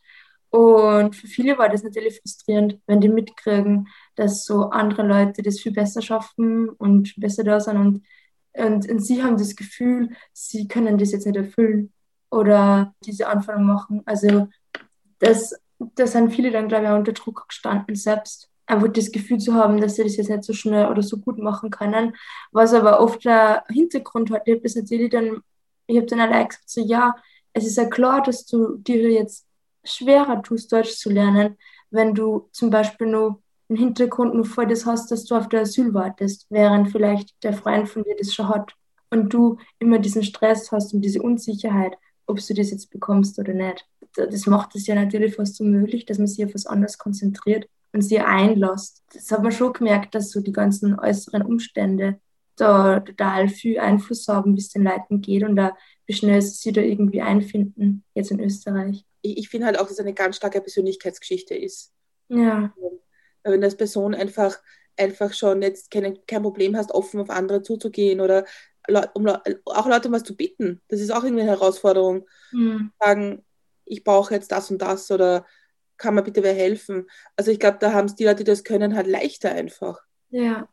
[0.50, 5.60] Und für viele war das natürlich frustrierend, wenn die mitkriegen, dass so andere Leute das
[5.60, 8.04] viel besser schaffen und besser da sind und,
[8.58, 11.94] und, und sie haben das Gefühl, sie können das jetzt nicht erfüllen
[12.30, 14.02] oder diese Anforderungen machen.
[14.06, 14.48] Also
[15.20, 19.54] das, das sind viele dann, glaube ich, unter Druck gestanden selbst einfach das Gefühl zu
[19.54, 22.16] haben, dass sie das jetzt nicht so schnell oder so gut machen können.
[22.52, 25.42] Was aber oft der Hintergrund hat, ich habe das natürlich dann,
[25.88, 27.16] ich habe dann allein gesagt, so ja,
[27.54, 29.48] es ist ja klar, dass du dir jetzt
[29.84, 31.58] schwerer tust, Deutsch zu lernen,
[31.90, 35.62] wenn du zum Beispiel nur im Hintergrund nur vor das hast, dass du auf der
[35.62, 38.74] Asyl wartest, während vielleicht der Freund von dir das schon hat
[39.10, 43.54] und du immer diesen Stress hast und diese Unsicherheit, ob du das jetzt bekommst oder
[43.54, 43.86] nicht.
[44.16, 48.02] Das macht es ja natürlich fast unmöglich, dass man sich auf was anderes konzentriert und
[48.02, 49.04] sie einlässt.
[49.14, 52.20] Das hat man schon gemerkt, dass so die ganzen äußeren Umstände
[52.56, 56.56] da total viel Einfluss haben, wie es den Leuten geht und da, wie schnell sie
[56.56, 59.06] sich da irgendwie einfinden, jetzt in Österreich.
[59.22, 61.92] Ich, ich finde halt auch, dass es eine ganz starke Persönlichkeitsgeschichte ist.
[62.30, 62.74] Ja.
[63.52, 64.58] Wenn du als Person einfach,
[64.98, 68.46] einfach schon jetzt kein, kein Problem hast, offen auf andere zuzugehen oder
[69.14, 72.28] um, auch Leute um was zu bitten, das ist auch irgendwie eine Herausforderung.
[72.52, 72.92] Mhm.
[73.00, 73.46] Sagen,
[73.86, 75.46] ich brauche jetzt das und das oder
[75.98, 77.10] kann mir bitte wer helfen?
[77.36, 80.00] Also ich glaube, da haben es die Leute, die das können, halt leichter einfach.
[80.30, 80.68] Ja.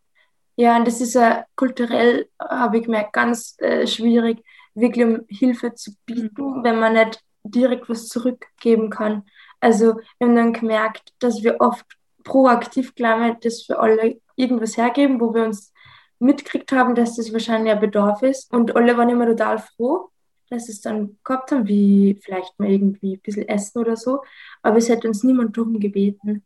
[0.57, 5.75] Ja, und das ist ja kulturell, habe ich gemerkt, ganz äh, schwierig, wirklich um Hilfe
[5.75, 9.25] zu bieten, wenn man nicht direkt was zurückgeben kann.
[9.61, 11.85] Also wir haben dann gemerkt, dass wir oft
[12.25, 15.73] proaktiv, glaube das für alle irgendwas hergeben, wo wir uns
[16.19, 18.53] mitgekriegt haben, dass das wahrscheinlich ein Bedarf ist.
[18.53, 20.11] Und alle waren immer total froh,
[20.51, 24.23] dass es dann gehabt haben, wie vielleicht mal irgendwie ein bisschen Essen oder so.
[24.63, 26.45] Aber es hat uns niemand darum gebeten,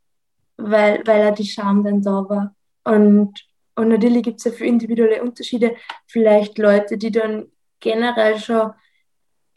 [0.57, 2.55] weil, weil ja die Scham dann da war.
[2.85, 3.35] Und,
[3.77, 5.77] und natürlich gibt es ja für individuelle Unterschiede.
[6.07, 7.47] Vielleicht Leute, die dann
[7.81, 8.73] generell schon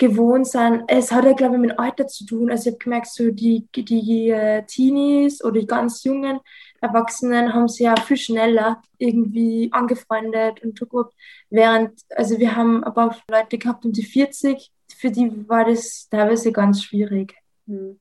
[0.02, 0.84] gewohnt sind.
[0.88, 2.50] Es hat ja, glaube ich, mit Alter zu tun.
[2.50, 6.40] Also ich habe gemerkt, so die, die äh, Teenies oder die ganz jungen
[6.82, 11.12] Erwachsenen haben sich ja viel schneller irgendwie angefreundet und gut.
[11.52, 16.52] Während, also wir haben aber Leute gehabt um die 40, für die war das teilweise
[16.52, 17.36] ganz schwierig.
[17.68, 18.01] Hm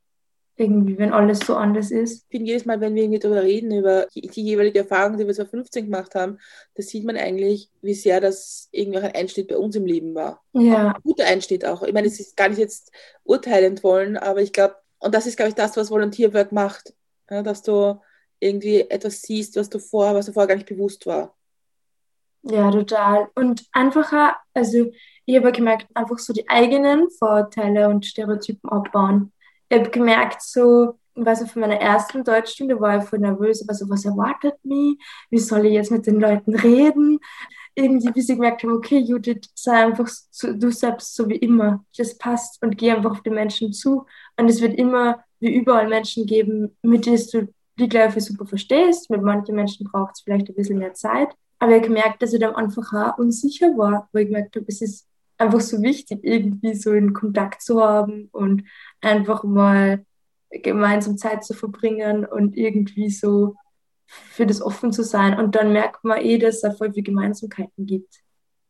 [0.61, 2.25] irgendwie, wenn alles so anders ist.
[2.25, 5.35] Ich finde, jedes Mal, wenn wir irgendwie darüber reden, über die, jeweilige Erfahrung, die wir
[5.35, 6.39] so 15 gemacht haben,
[6.75, 10.15] da sieht man eigentlich, wie sehr das irgendwie auch ein Einschnitt bei uns im Leben
[10.15, 10.43] war.
[10.53, 10.89] Ja.
[10.89, 11.83] ein guter Einschnitt auch.
[11.83, 12.93] Ich meine, es ist gar nicht jetzt
[13.25, 16.95] urteilend wollen, aber ich glaube, und das ist, glaube ich, das, was Volunteerwork macht,
[17.31, 17.99] ja, dass du
[18.39, 21.35] irgendwie etwas siehst, was du vorher, was du vorher gar nicht bewusst war.
[22.43, 23.29] Ja, total.
[23.35, 24.91] Und einfacher, also
[25.25, 29.33] ich habe gemerkt, einfach so die eigenen Vorurteile und Stereotypen abbauen
[29.71, 33.89] ich habe gemerkt, so, also von meiner ersten Deutschstunde war ich voll nervös, aber so,
[33.89, 34.99] was erwartet mich?
[35.31, 37.21] Wie soll ich jetzt mit den Leuten reden?
[37.77, 41.85] Irgendwie, bis ich gemerkt habe, okay, Judith, sei einfach so, du selbst so wie immer.
[41.97, 44.07] Das passt und geh einfach auf die Menschen zu.
[44.37, 49.09] Und es wird immer, wie überall, Menschen geben, mit denen du die gleiche super verstehst.
[49.09, 51.29] Mit manchen Menschen braucht es vielleicht ein bisschen mehr Zeit.
[51.61, 54.67] Aber ich habe gemerkt, dass ich dann einfach auch unsicher war, weil ich gemerkt habe,
[54.67, 55.07] es ist
[55.41, 58.65] einfach so wichtig, irgendwie so in Kontakt zu haben und
[59.01, 60.05] einfach mal
[60.51, 63.55] gemeinsam Zeit zu verbringen und irgendwie so
[64.07, 65.39] für das offen zu sein.
[65.39, 68.21] Und dann merkt man eh, dass es da voll viele Gemeinsamkeiten gibt,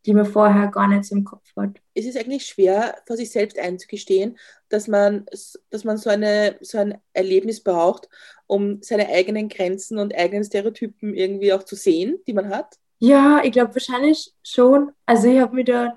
[0.07, 1.81] die man vorher gar nicht so im Kopf hat.
[1.95, 5.27] Es ist eigentlich schwer, vor sich selbst einzugestehen, dass man,
[5.71, 8.09] dass man so, eine, so ein Erlebnis braucht,
[8.47, 12.77] um seine eigenen Grenzen und eigenen Stereotypen irgendwie auch zu sehen, die man hat.
[12.99, 14.93] Ja, ich glaube wahrscheinlich schon.
[15.07, 15.97] Also ich habe mir da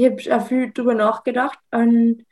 [0.00, 2.24] ich habe auch viel drüber nachgedacht und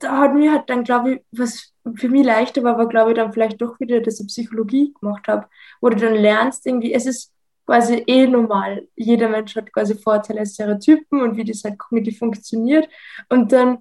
[0.00, 3.16] da hat mir halt dann, glaube ich, was für mich leichter war, war, glaube ich,
[3.16, 5.46] dann vielleicht doch wieder, dass ich Psychologie gemacht habe,
[5.80, 7.32] wo du dann lernst, irgendwie, es ist
[7.66, 8.88] quasi eh normal.
[8.96, 12.88] Jeder Mensch hat quasi Vorteile, Stereotypen und wie das halt kognitiv funktioniert.
[13.28, 13.78] Und dann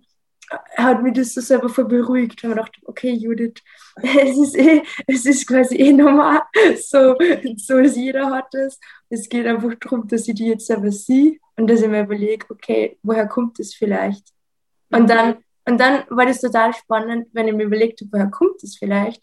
[0.77, 2.43] hat mich das so selber voll beruhigt.
[2.43, 3.62] Und ich dachte, okay, Judith,
[4.01, 6.41] es ist eh, es ist quasi eh normal.
[6.81, 7.15] So,
[7.57, 8.79] so ist jeder hat es.
[9.09, 12.45] Es geht einfach darum, dass ich die jetzt selber sehe und dass ich mir überlege,
[12.49, 14.27] okay, woher kommt das vielleicht?
[14.91, 18.63] Und dann, und dann war das total spannend, wenn ich mir überlegt habe, woher kommt
[18.63, 19.21] das vielleicht,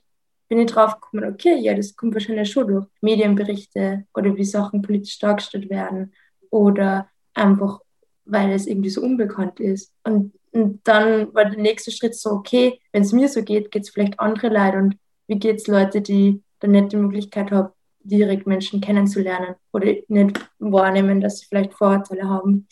[0.49, 4.83] bin ich drauf gekommen, okay, ja, das kommt wahrscheinlich schon durch Medienberichte oder wie Sachen
[4.83, 6.13] politisch dargestellt werden
[6.51, 7.81] oder einfach,
[8.25, 9.93] weil es irgendwie so unbekannt ist.
[10.05, 13.83] Und und dann war der nächste Schritt so, okay, wenn es mir so geht, geht
[13.83, 17.73] es vielleicht andere Leute und wie geht es Leute, die dann nicht die Möglichkeit haben,
[18.01, 22.69] direkt Menschen kennenzulernen oder nicht wahrnehmen, dass sie vielleicht Vorurteile haben.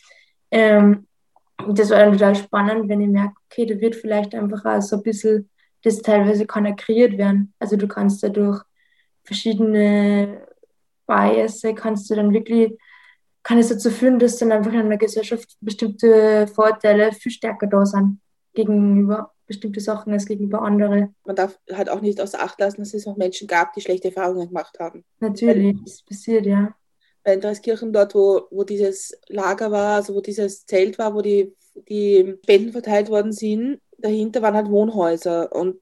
[0.49, 1.05] Ähm,
[1.67, 4.95] das war dann total spannend, wenn ich merke, okay, da wird vielleicht einfach auch so
[4.95, 5.49] ein bisschen,
[5.83, 7.53] das teilweise kann ja kreiert werden.
[7.59, 8.61] Also du kannst ja durch
[9.23, 10.41] verschiedene
[11.05, 12.75] Biases, kannst du dann wirklich
[13.45, 17.85] kann es dazu führen, dass dann einfach in einer Gesellschaft bestimmte Vorteile viel stärker da
[17.85, 18.19] sind
[18.53, 21.13] gegenüber bestimmte Sachen als gegenüber andere.
[21.23, 24.07] Man darf halt auch nicht außer Acht lassen, dass es auch Menschen gab, die schlechte
[24.07, 25.05] Erfahrungen gemacht haben.
[25.19, 26.73] Natürlich, das passiert, ja.
[27.23, 31.53] Bei Dreiskirchen dort, wo, wo dieses Lager war, also wo dieses Zelt war, wo die,
[31.87, 35.79] die Spenden verteilt worden sind, dahinter waren halt Wohnhäuser und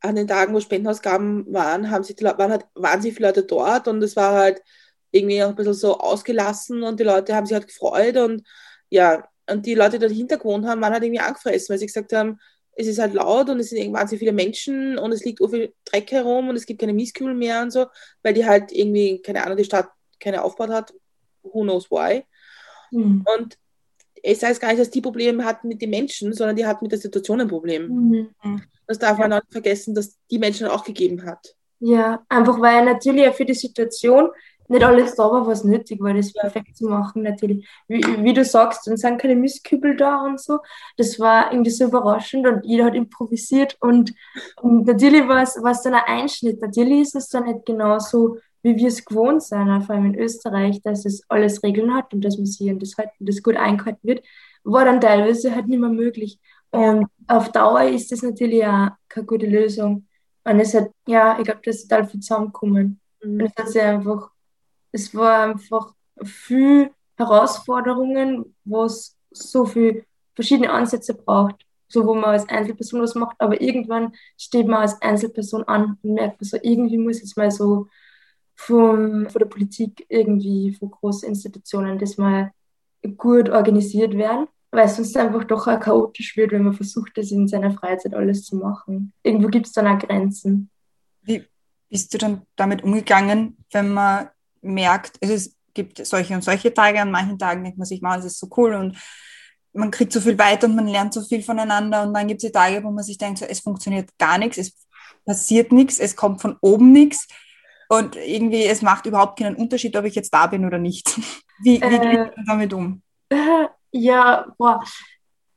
[0.00, 3.86] an den Tagen, wo Spendenausgaben waren, haben sich die, waren halt wahnsinnig viele Leute dort
[3.86, 4.62] und es war halt
[5.14, 8.42] irgendwie auch ein bisschen so ausgelassen und die Leute haben sich halt gefreut und
[8.90, 12.12] ja, und die Leute, die dahinter gewohnt haben, waren halt irgendwie angefressen, weil sie gesagt
[12.12, 12.38] haben,
[12.76, 15.48] es ist halt laut und es sind irgendwie wahnsinnig viele Menschen und es liegt so
[15.48, 17.86] viel Dreck herum und es gibt keine Mieskübel mehr und so,
[18.22, 20.94] weil die halt irgendwie, keine Ahnung, die Stadt keine aufgebaut hat,
[21.42, 22.24] who knows why.
[22.90, 23.24] Mhm.
[23.36, 23.58] Und
[24.22, 26.92] es heißt gar nicht, dass die Probleme hatten mit den Menschen, sondern die hatten mit
[26.92, 27.88] der Situation ein Problem.
[28.42, 28.62] Mhm.
[28.86, 31.54] Das darf man auch nicht vergessen, dass die Menschen auch gegeben hat.
[31.80, 34.30] Ja, einfach weil natürlich für die Situation
[34.68, 37.68] nicht alles da war, was nötig war, das perfekt zu machen, natürlich.
[37.88, 40.58] Wie, wie du sagst, dann sind keine Mistkübel da und so.
[40.96, 44.14] Das war irgendwie so überraschend und jeder hat improvisiert und,
[44.62, 46.60] und natürlich war es, war es dann ein Einschnitt.
[46.60, 50.80] Natürlich ist es dann nicht genauso, wie wir es gewohnt sind, vor allem in Österreich,
[50.82, 54.08] dass es alles Regeln hat und dass man sich an das, halt, das gut eingehalten
[54.08, 54.24] wird,
[54.64, 56.40] war dann teilweise halt nicht mehr möglich.
[56.70, 60.06] Und auf Dauer ist das natürlich auch keine gute Lösung
[60.44, 63.00] Und es hat, ja, ich glaube, das ist total viel zusammengekommen.
[63.22, 63.40] Mhm.
[63.40, 64.30] Und es hat sich einfach,
[64.94, 72.30] es war einfach viel Herausforderungen, wo es so viel verschiedene Ansätze braucht, so wo man
[72.30, 76.58] als Einzelperson was macht, aber irgendwann steht man als Einzelperson an und merkt man so,
[76.62, 77.88] irgendwie muss jetzt mal so
[78.54, 82.52] vom, von der Politik irgendwie, von großen Institutionen, das mal
[83.16, 87.32] gut organisiert werden, weil es sonst einfach doch auch chaotisch wird, wenn man versucht, das
[87.32, 89.12] in seiner Freizeit alles zu machen.
[89.24, 90.70] Irgendwo gibt es dann auch Grenzen.
[91.22, 91.44] Wie
[91.90, 94.28] bist du dann damit umgegangen, wenn man
[94.64, 98.26] merkt, es gibt solche und solche Tage, an manchen Tagen denkt man sich, man, es
[98.26, 98.96] ist so cool und
[99.72, 102.48] man kriegt so viel weiter und man lernt so viel voneinander und dann gibt es
[102.48, 104.86] die Tage, wo man sich denkt, so, es funktioniert gar nichts, es
[105.24, 107.26] passiert nichts, es kommt von oben nichts
[107.88, 111.18] und irgendwie es macht überhaupt keinen Unterschied, ob ich jetzt da bin oder nicht.
[111.62, 113.02] Wie, wie äh, geht man damit um?
[113.96, 114.82] Ja, boah.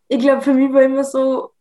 [0.08, 1.54] Ich glaube, für mich war immer so,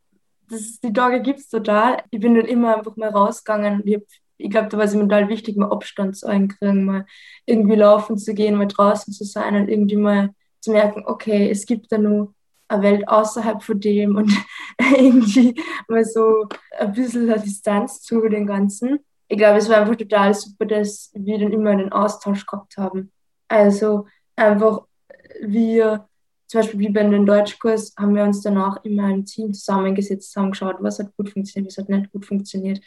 [0.51, 2.03] dass die Tage gibt es total.
[2.11, 3.81] Ich bin dann immer einfach mal rausgegangen.
[3.87, 3.99] Ich,
[4.39, 7.07] ich glaube, da war es mir total wichtig, mal Abstand zu einkriegen, mal
[7.47, 11.67] irgendwie laufen zu gehen, mal draußen zu sein und irgendwie mal zu merken, okay, es
[11.67, 12.35] gibt da nur
[12.69, 14.33] eine Welt außerhalb von dem und
[14.97, 15.55] irgendwie
[15.89, 19.01] mal so ein bisschen eine Distanz zu den Ganzen.
[19.29, 23.13] Ich glaube, es war einfach total super, dass wir dann immer einen Austausch gehabt haben.
[23.49, 24.83] Also einfach
[25.41, 26.09] wir,
[26.47, 30.53] zum Beispiel wie bei den Deutschkurs, haben wir uns danach immer ein Team zusammengesetzt, haben
[30.53, 32.81] geschaut, was hat gut funktioniert, was hat nicht gut funktioniert.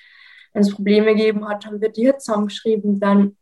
[0.54, 3.38] Wenn es Probleme gegeben hat, haben wir die halt zusammengeschrieben, dann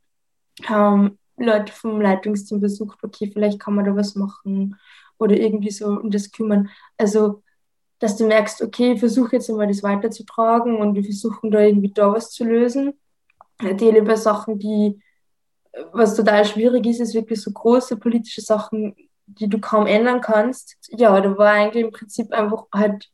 [0.65, 4.75] haben Leute vom Leitungsteam versucht, okay, vielleicht kann man da was machen
[5.17, 6.69] oder irgendwie so um das kümmern.
[6.97, 7.43] Also,
[7.99, 11.91] dass du merkst, okay, ich versuche jetzt einmal das weiterzutragen und wir versuchen da irgendwie
[11.91, 12.93] da was zu lösen.
[13.61, 14.99] Natürlich bei Sachen, die,
[15.93, 20.77] was total schwierig ist, ist wirklich so große politische Sachen, die du kaum ändern kannst.
[20.89, 23.09] Ja, da war eigentlich im Prinzip einfach halt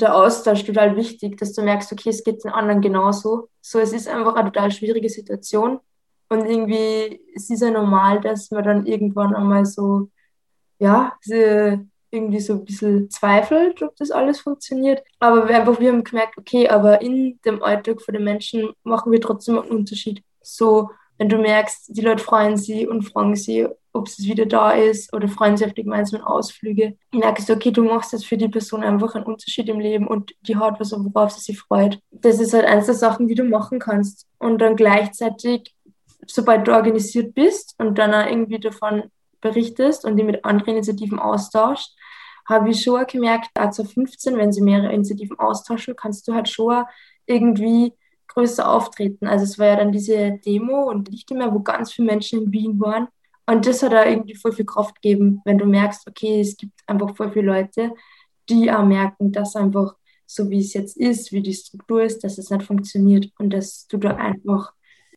[0.00, 3.48] der Austausch total wichtig, dass du merkst, okay, es geht den anderen genauso.
[3.60, 5.80] So, es ist einfach eine total schwierige Situation.
[6.28, 10.08] Und irgendwie, es ist ja normal, dass man dann irgendwann einmal so
[10.78, 11.16] ja,
[12.10, 15.02] irgendwie so ein bisschen zweifelt, ob das alles funktioniert.
[15.18, 19.12] Aber wir, einfach, wir haben gemerkt, okay, aber in dem Alltag von den Menschen machen
[19.12, 20.22] wir trotzdem einen Unterschied.
[20.42, 24.72] So, wenn du merkst, die Leute freuen sich und fragen sie, ob es wieder da
[24.72, 28.36] ist oder freuen sich auf die gemeinsamen Ausflüge, merkst du, okay, du machst jetzt für
[28.36, 32.00] die Person einfach einen Unterschied im Leben und die hat was, worauf sie sich freut.
[32.10, 34.26] Das ist halt eins der Sachen, die du machen kannst.
[34.38, 35.74] Und dann gleichzeitig,
[36.26, 39.04] sobald du organisiert bist und dann auch irgendwie davon
[39.40, 41.92] berichtest und die mit anderen Initiativen austauscht,
[42.48, 46.84] habe ich schon gemerkt, also 15, wenn sie mehrere Initiativen austauschen, kannst du halt schon
[47.26, 47.92] irgendwie
[48.34, 49.26] größer auftreten.
[49.26, 52.52] Also es war ja dann diese Demo und nicht mehr, wo ganz viele Menschen in
[52.52, 53.08] Wien waren.
[53.46, 56.72] Und das hat da irgendwie voll viel Kraft gegeben, wenn du merkst, okay, es gibt
[56.86, 57.92] einfach voll viele Leute,
[58.48, 62.38] die auch merken, dass einfach so wie es jetzt ist, wie die Struktur ist, dass
[62.38, 64.72] es nicht funktioniert und dass du da einfach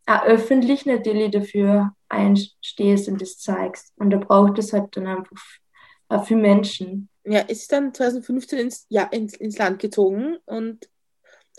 [0.05, 3.93] auch öffentlich natürlich dafür einstehst und das zeigst.
[3.97, 7.09] Und da braucht es halt dann einfach für Menschen.
[7.25, 10.37] Ja, es ist dann 2015 ins, ja, ins, ins Land gezogen.
[10.45, 10.89] Und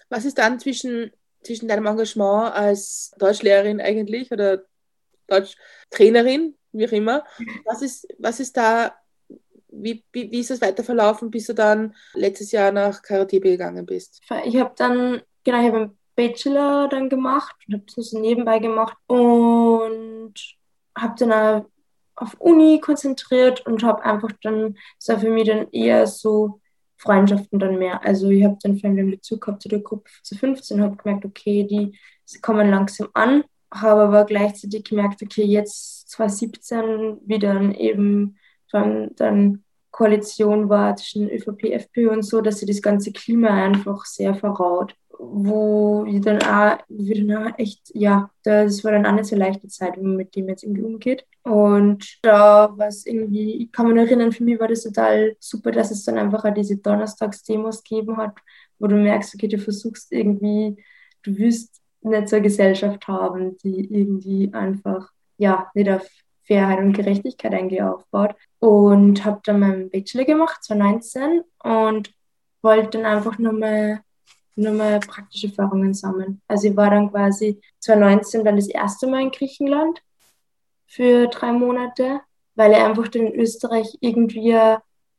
[0.08, 1.10] was ist dann zwischen,
[1.42, 4.64] zwischen deinem Engagement als Deutschlehrerin eigentlich oder
[5.26, 7.24] Deutschtrainerin, wie auch immer,
[7.64, 8.94] was ist, was ist da,
[9.68, 13.86] wie, wie, wie ist das weiter verlaufen, bis du dann letztes Jahr nach Karate gegangen
[13.86, 14.20] bist?
[14.44, 18.96] Ich habe dann, genau, ich habe Bachelor dann gemacht und habe das so nebenbei gemacht
[19.06, 20.34] und
[20.96, 21.64] habe dann
[22.16, 26.60] auf Uni konzentriert und habe einfach dann, das war für mich dann eher so
[26.98, 28.04] Freundschaften dann mehr.
[28.04, 30.84] Also ich habe dann vor allem den Bezug gehabt zu der Gruppe zu 15 und
[30.84, 31.96] habe gemerkt, okay, die
[32.42, 38.36] kommen langsam an, habe aber gleichzeitig gemerkt, okay, jetzt 2017 wie dann eben
[38.70, 44.04] dann, dann Koalition war zwischen ÖVP, FPÖ und so, dass sie das ganze Klima einfach
[44.04, 49.12] sehr verraut wo ich dann auch, wie dann auch echt, ja, das war dann auch
[49.12, 51.26] nicht so leichte Zeit, wie man mit dem jetzt irgendwie umgeht.
[51.42, 55.72] Und da war es irgendwie, ich kann mich erinnern, für mich war das total super,
[55.72, 58.36] dass es dann einfach auch diese Donnerstagsdemos gegeben hat,
[58.78, 60.76] wo du merkst, okay, du versuchst irgendwie,
[61.22, 66.06] du willst nicht so eine Gesellschaft haben, die irgendwie einfach, ja, nicht auf
[66.44, 68.34] Fairheit und Gerechtigkeit eigentlich aufbaut.
[68.60, 72.12] Und habe dann meinen Bachelor gemacht, 2019, und
[72.62, 74.00] wollte dann einfach nochmal
[74.58, 76.40] nochmal praktische Erfahrungen sammeln.
[76.48, 80.02] Also ich war dann quasi 2019 dann das erste Mal in Griechenland
[80.86, 82.20] für drei Monate,
[82.54, 84.56] weil ich einfach in Österreich irgendwie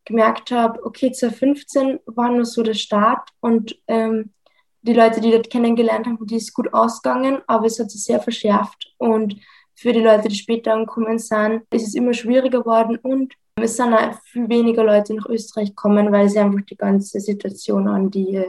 [0.06, 4.34] gemerkt habe, okay, 2015 war nur so der Start und ähm,
[4.82, 8.20] die Leute, die dort kennengelernt haben, die ist gut ausgegangen, aber es hat sich sehr
[8.20, 9.36] verschärft und
[9.76, 13.94] für die Leute, die später angekommen sind, ist es immer schwieriger geworden und es sind
[13.94, 18.44] auch viel weniger Leute nach Österreich gekommen, weil sie einfach die ganze Situation an die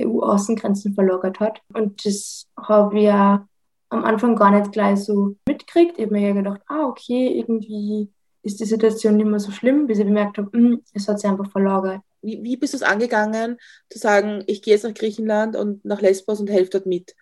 [0.00, 1.60] EU-Außengrenzen verlagert hat.
[1.72, 3.46] Und das habe ich ja
[3.90, 5.98] am Anfang gar nicht gleich so mitgekriegt.
[5.98, 8.10] Ich habe mir ja gedacht, ah, okay, irgendwie
[8.42, 11.20] ist die Situation nicht mehr so schlimm, bis ich bemerkt habe, mh, hm, es hat
[11.20, 12.00] sich einfach verlagert.
[12.20, 16.00] Wie, wie bist du es angegangen, zu sagen, ich gehe jetzt nach Griechenland und nach
[16.00, 17.14] Lesbos und helfe dort mit?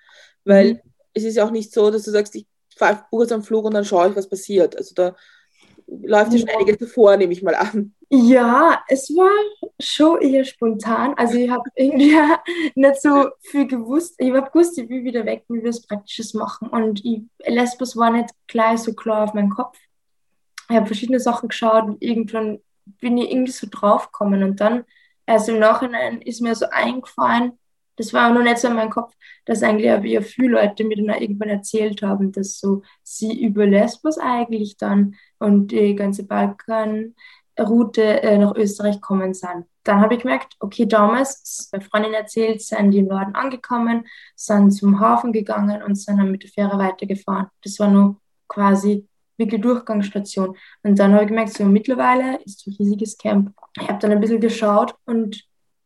[0.44, 0.80] Weil mhm.
[1.14, 2.46] es ist ja auch nicht so, dass du sagst, ich
[2.76, 4.76] fahre kurz am Flug und dann schaue ich, was passiert.
[4.76, 5.14] Also da
[5.86, 7.94] läuft ja schon einiges davor, nehme ich mal an.
[8.14, 9.30] Ja, es war
[9.80, 11.14] schon eher spontan.
[11.14, 12.14] Also ich habe irgendwie
[12.74, 14.16] nicht so viel gewusst.
[14.18, 16.68] Ich habe gewusst, ich will wieder weg, wie wir es Praktisches machen.
[16.68, 19.78] Und ich, Lesbos war nicht gleich so klar auf meinen Kopf.
[20.68, 22.58] Ich habe verschiedene Sachen geschaut und irgendwann
[23.00, 24.42] bin ich irgendwie so draufgekommen.
[24.42, 24.84] Und dann
[25.24, 27.58] erst im Nachhinein ist mir so eingefallen,
[27.96, 30.84] das war auch noch nicht so in meinem Kopf, dass eigentlich auch wieder viele Leute
[30.84, 35.94] mir dann auch irgendwann erzählt haben, dass so sie über Lesbos eigentlich dann und die
[35.94, 36.26] ganze
[37.56, 39.66] Balkanroute äh, nach Österreich kommen sind.
[39.84, 44.70] Dann habe ich gemerkt, okay, damals, meine Freundin erzählt, sind die im Norden angekommen, sind
[44.70, 47.48] zum Hafen gegangen und sind dann mit der Fähre weitergefahren.
[47.62, 48.16] Das war nur
[48.48, 50.56] quasi wirklich Durchgangsstation.
[50.82, 53.52] Und dann habe ich gemerkt, so mittlerweile ist so ein riesiges Camp.
[53.80, 55.42] Ich habe dann ein bisschen geschaut und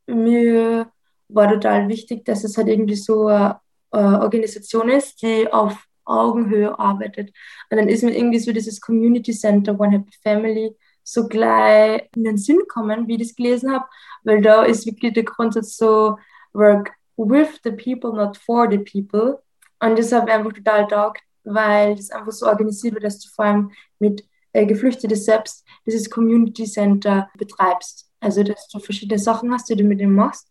[0.07, 0.91] mir
[1.29, 3.61] war total wichtig, dass es halt irgendwie so eine,
[3.91, 7.33] eine Organisation ist, die auf Augenhöhe arbeitet.
[7.71, 10.77] Und dann ist mir irgendwie so dieses Community Center One Happy Family
[11.07, 13.87] so gleich in den Sinn kommen, wie ich das gelesen habe,
[14.25, 16.19] weil da ist wirklich der Grundsatz so,
[16.53, 19.41] work with the people, not for the people.
[19.81, 23.29] Und das habe ich einfach total taugt, weil das einfach so organisiert wird, dass du
[23.29, 28.11] vor allem mit äh, Geflüchteten selbst dieses Community Center betreibst.
[28.19, 30.49] Also, dass du verschiedene Sachen hast, die du mit denen machst.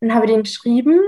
[0.00, 0.98] Dann habe ich den geschrieben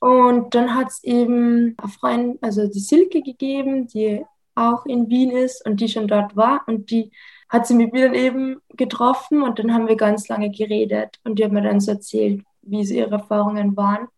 [0.00, 4.24] und dann hat es eben eine Freundin, also die Silke gegeben, die
[4.56, 7.12] auch in Wien ist und die schon dort war und die
[7.50, 11.38] hat sie mit mir dann eben getroffen und dann haben wir ganz lange geredet und
[11.38, 14.08] die hat mir dann so erzählt, wie so ihre Erfahrungen waren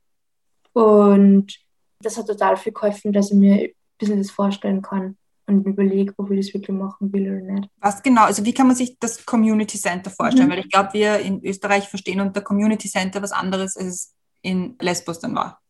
[0.73, 1.59] und
[2.01, 5.17] das hat total viel geholfen, dass ich mir ein bisschen das vorstellen kann
[5.47, 7.69] und überlege, ob ich das wirklich machen will oder nicht.
[7.81, 10.49] Was genau, also wie kann man sich das Community Center vorstellen?
[10.49, 10.53] Mhm.
[10.53, 14.77] Weil ich glaube, wir in Österreich verstehen unter Community Center was anderes, als es in
[14.81, 15.61] Lesbos dann war.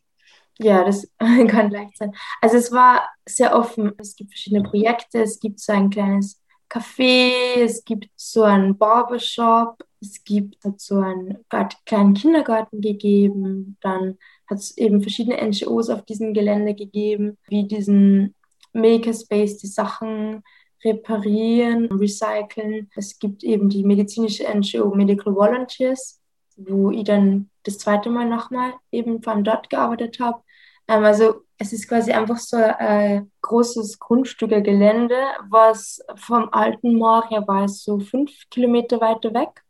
[0.58, 2.12] Ja, das kann leicht sein.
[2.40, 3.92] Also es war sehr offen.
[3.98, 5.22] Es gibt verschiedene Projekte.
[5.22, 6.41] Es gibt so ein kleines
[6.72, 11.44] Café, es gibt so einen Barbershop, es gibt hat so einen
[11.84, 13.76] kleinen Kindergarten gegeben.
[13.82, 14.16] Dann
[14.48, 18.34] hat es eben verschiedene NGOs auf diesem Gelände gegeben, wie diesen
[18.72, 20.42] Makerspace, die Sachen
[20.82, 22.90] reparieren, recyceln.
[22.96, 26.22] Es gibt eben die medizinische NGO Medical Volunteers,
[26.56, 30.42] wo ich dann das zweite Mal nochmal eben von dort gearbeitet habe.
[30.88, 35.16] Ähm, also es ist quasi einfach so ein großes Grundstück, ein Gelände,
[35.48, 39.62] was vom alten Moor her war, so fünf Kilometer weiter weg,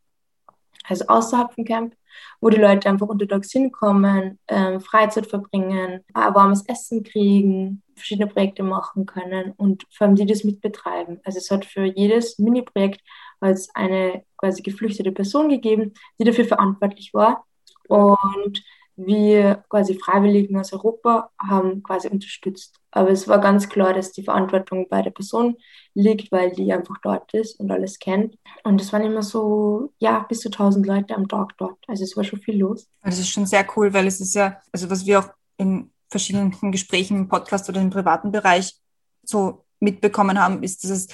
[0.85, 1.95] also außerhalb vom Camp
[2.41, 9.07] wo die Leute einfach untertags hinkommen, ähm, Freizeit verbringen, warmes Essen kriegen, verschiedene Projekte machen
[9.07, 11.21] können und vor allem die das mitbetreiben.
[11.25, 13.01] Also es hat für jedes Mini-Projekt
[13.41, 17.45] als eine quasi geflüchtete Person gegeben, die dafür verantwortlich war.
[17.89, 18.63] Und
[18.97, 22.77] wir quasi Freiwilligen aus Europa haben quasi unterstützt.
[22.91, 25.57] Aber es war ganz klar, dass die Verantwortung bei der Person
[25.95, 28.37] liegt, weil die einfach dort ist und alles kennt.
[28.65, 31.79] Und es waren immer so, ja, bis zu 1000 Leute am Tag dort.
[31.87, 32.87] Also es war schon viel los.
[33.03, 36.53] Das ist schon sehr cool, weil es ist ja, also was wir auch in verschiedenen
[36.71, 38.75] Gesprächen im Podcast oder im privaten Bereich
[39.23, 41.09] so mitbekommen haben, ist, dass es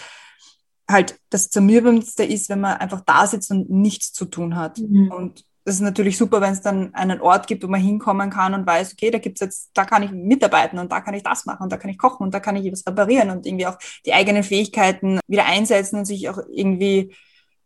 [0.91, 4.79] halt das Zermürbendste ist, wenn man einfach da sitzt und nichts zu tun hat.
[4.79, 5.12] Mhm.
[5.12, 8.54] Und das ist natürlich super, wenn es dann einen Ort gibt, wo man hinkommen kann
[8.54, 11.44] und weiß, okay, da gibt's jetzt, da kann ich mitarbeiten und da kann ich das
[11.44, 13.78] machen und da kann ich kochen und da kann ich was reparieren und irgendwie auch
[14.06, 17.14] die eigenen Fähigkeiten wieder einsetzen und sich auch irgendwie,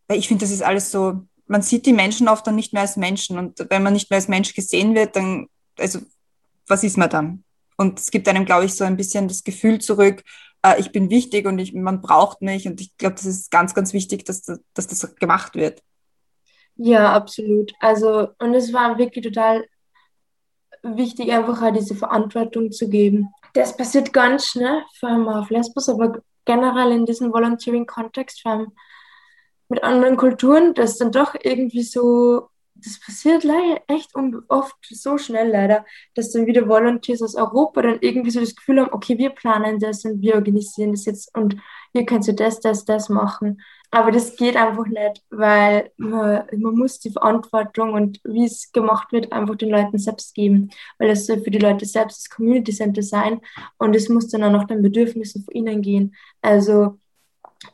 [0.09, 2.82] weil ich finde, das ist alles so, man sieht die Menschen oft dann nicht mehr
[2.82, 5.47] als Menschen und wenn man nicht mehr als Mensch gesehen wird, dann,
[5.78, 6.01] also,
[6.66, 7.45] was ist man dann?
[7.76, 10.22] Und es gibt einem, glaube ich, so ein bisschen das Gefühl zurück,
[10.62, 13.74] äh, ich bin wichtig und ich, man braucht mich und ich glaube, das ist ganz,
[13.74, 15.82] ganz wichtig, dass, dass das gemacht wird.
[16.85, 17.72] Ja, absolut.
[17.78, 19.64] Also, und es war wirklich total
[20.83, 23.28] wichtig, einfach halt diese Verantwortung zu geben.
[23.55, 28.72] Das passiert ganz schnell, vor allem auf Lesbos, aber generell in diesem Volunteering-Kontext, vor allem
[29.68, 34.11] mit anderen Kulturen, dass dann doch irgendwie so, das passiert leider echt
[34.49, 38.80] oft so schnell leider, dass dann wieder Volunteers aus Europa dann irgendwie so das Gefühl
[38.80, 41.57] haben, okay, wir planen das und wir organisieren das jetzt und
[41.93, 43.62] ihr könnt so das, das, das machen.
[43.95, 49.12] Aber das geht einfach nicht, weil man, man muss die Verantwortung und wie es gemacht
[49.12, 50.70] wird, einfach den Leuten selbst geben.
[50.99, 53.43] Weil es soll für die Leute selbst das Community Center sein
[53.76, 56.14] und es muss dann auch nach den Bedürfnissen von ihnen gehen.
[56.40, 56.99] Also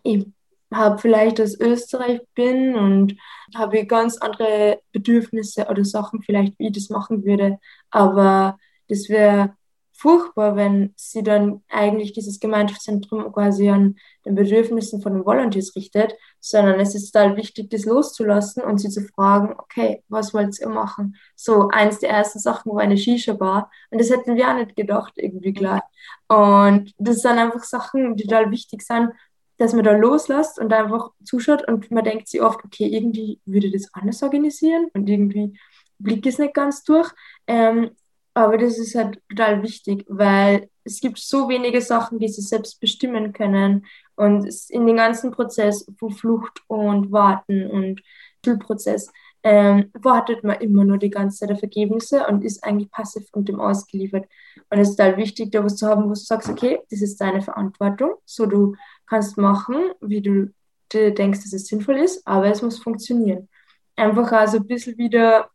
[0.02, 0.26] ich
[0.74, 3.16] habe vielleicht aus Österreich bin und
[3.54, 7.60] habe ganz andere Bedürfnisse oder Sachen vielleicht, wie ich das machen würde.
[7.90, 8.58] Aber
[8.88, 9.54] das wäre
[9.98, 16.14] furchtbar, wenn sie dann eigentlich dieses Gemeinschaftszentrum quasi an den Bedürfnissen von den Volunteers richtet,
[16.38, 20.68] sondern es ist total wichtig, das loszulassen und sie zu fragen, okay, was wollt ihr
[20.68, 21.16] machen?
[21.34, 25.14] So, eins der ersten Sachen war eine Shisha-Bar und das hätten wir auch nicht gedacht,
[25.16, 25.82] irgendwie gleich.
[26.28, 29.10] Und das sind einfach Sachen, die total wichtig sind,
[29.56, 33.72] dass man da loslässt und einfach zuschaut und man denkt sich oft, okay, irgendwie würde
[33.72, 35.58] das anders organisieren und irgendwie
[35.98, 37.10] blickt es nicht ganz durch.
[37.48, 37.90] Ähm,
[38.38, 42.80] aber das ist halt total wichtig, weil es gibt so wenige Sachen, die sie selbst
[42.80, 43.84] bestimmen können.
[44.14, 48.00] Und in den ganzen Prozess von Flucht und Warten und
[48.44, 49.10] Schulprozess
[49.42, 53.48] ähm, wartet man immer nur die ganze Zeit auf Ergebnisse und ist eigentlich passiv und
[53.48, 54.26] dem ausgeliefert.
[54.70, 57.20] Und es ist total wichtig, da was zu haben, wo du sagst, okay, das ist
[57.20, 58.12] deine Verantwortung.
[58.24, 58.76] So, du
[59.06, 60.54] kannst machen, wie du
[60.92, 63.48] denkst, dass es sinnvoll ist, aber es muss funktionieren.
[63.96, 65.50] Einfach also ein bisschen wieder,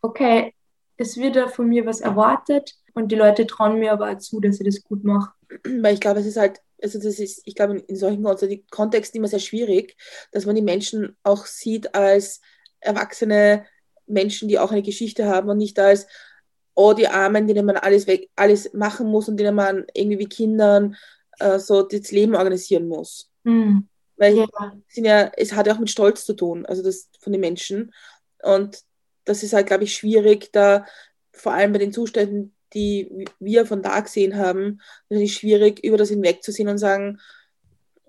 [0.00, 0.52] okay,
[0.96, 4.40] es wird ja von mir was erwartet und die Leute trauen mir aber auch zu,
[4.40, 5.32] dass ich das gut mache.
[5.64, 8.24] Weil ich glaube, es ist halt, also das ist, ich glaube, in solchen
[8.70, 9.96] Kontexten immer sehr schwierig,
[10.32, 12.40] dass man die Menschen auch sieht als
[12.80, 13.66] erwachsene
[14.06, 16.06] Menschen, die auch eine Geschichte haben und nicht als,
[16.74, 20.28] oh, die Armen, denen man alles weg, alles machen muss und denen man irgendwie wie
[20.28, 20.96] Kindern
[21.38, 23.30] äh, so das Leben organisieren muss.
[23.44, 23.88] Mhm.
[24.16, 24.46] Weil ja.
[24.88, 27.92] Sind ja, es hat ja auch mit Stolz zu tun, also das von den Menschen.
[28.42, 28.82] Und
[29.24, 30.86] das ist halt, glaube ich, schwierig, da
[31.32, 36.08] vor allem bei den Zuständen, die wir von da gesehen haben, natürlich schwierig, über das
[36.08, 37.20] hinwegzusehen und sagen,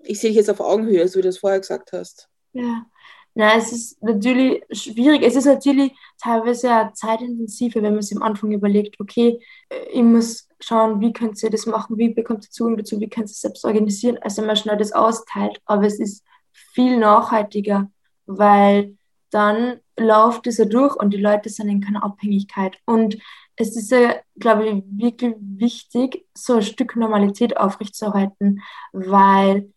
[0.02, 2.28] ich sehe dich jetzt auf Augenhöhe, so wie du das vorher gesagt hast.
[2.52, 2.86] Ja,
[3.34, 5.22] na, es ist natürlich schwierig.
[5.22, 5.92] Es ist natürlich
[6.22, 9.40] teilweise ja zeitintensiver, wenn man sich am Anfang überlegt, okay,
[9.70, 13.08] äh, ich muss schauen, wie könnt ihr das machen, wie bekommt ihr Zugang dazu, wie
[13.08, 15.60] könnt ihr es selbst organisieren, also man schnell das austeilt.
[15.64, 17.90] Aber es ist viel nachhaltiger,
[18.26, 18.96] weil
[19.30, 22.78] dann läuft es ja durch und die Leute sind in keiner Abhängigkeit.
[22.84, 23.16] Und
[23.56, 28.60] es ist ja, glaube ich, wirklich wichtig, so ein Stück Normalität aufrechtzuerhalten,
[28.92, 29.68] weil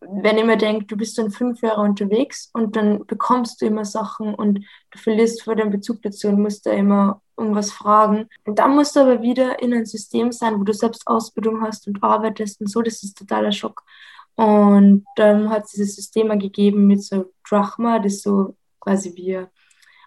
[0.00, 3.84] wenn ich mir denke, du bist dann fünf Jahre unterwegs und dann bekommst du immer
[3.84, 8.28] Sachen und du verlierst vor dem Bezug dazu und musst da immer um was fragen.
[8.44, 11.86] Und dann musst du aber wieder in ein System sein, wo du selbst Ausbildung hast
[11.88, 13.82] und arbeitest und so, das ist totaler Schock.
[14.36, 19.50] Und dann hat es dieses System gegeben mit so Drachma, das so quasi wie eine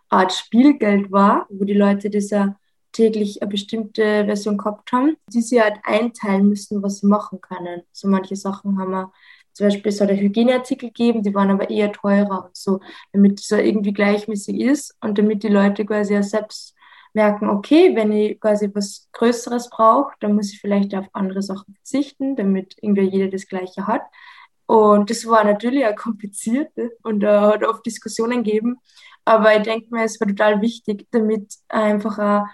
[0.09, 2.55] Art Spielgeld war, wo die Leute das ja
[2.91, 7.83] täglich eine bestimmte Version gehabt haben, die sie halt einteilen müssen, was sie machen können.
[7.91, 9.11] So manche Sachen haben wir
[9.53, 12.79] zum Beispiel soll es Hygieneartikel geben, die waren aber eher teurer und so,
[13.11, 16.73] damit es irgendwie gleichmäßig ist und damit die Leute quasi ja selbst
[17.13, 21.75] merken, okay, wenn ich quasi was Größeres brauche, dann muss ich vielleicht auf andere Sachen
[21.75, 24.01] verzichten, damit irgendwie jeder das Gleiche hat.
[24.71, 26.91] Und das war natürlich auch kompliziert ne?
[27.03, 28.77] und da äh, hat oft Diskussionen gegeben.
[29.25, 32.45] Aber ich denke mir, es war total wichtig, damit einfach auch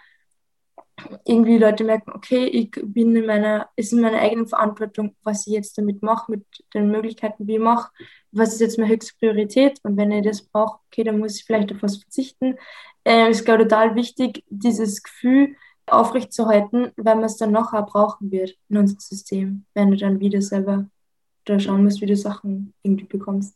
[1.25, 5.53] irgendwie Leute merken, okay, ich bin in meiner, ist in meiner eigenen Verantwortung, was ich
[5.53, 6.43] jetzt damit mache, mit
[6.73, 7.91] den Möglichkeiten, wie ich mache,
[8.31, 11.45] was ist jetzt meine höchste Priorität und wenn ich das brauche, okay, dann muss ich
[11.45, 12.55] vielleicht auf was verzichten.
[13.03, 15.55] Äh, ist, glaube total wichtig, dieses Gefühl
[15.85, 20.41] aufrechtzuerhalten, weil man es dann nachher brauchen wird in unserem System, wenn du dann wieder
[20.41, 20.89] selber
[21.47, 23.55] da schauen musst, wie du Sachen irgendwie bekommst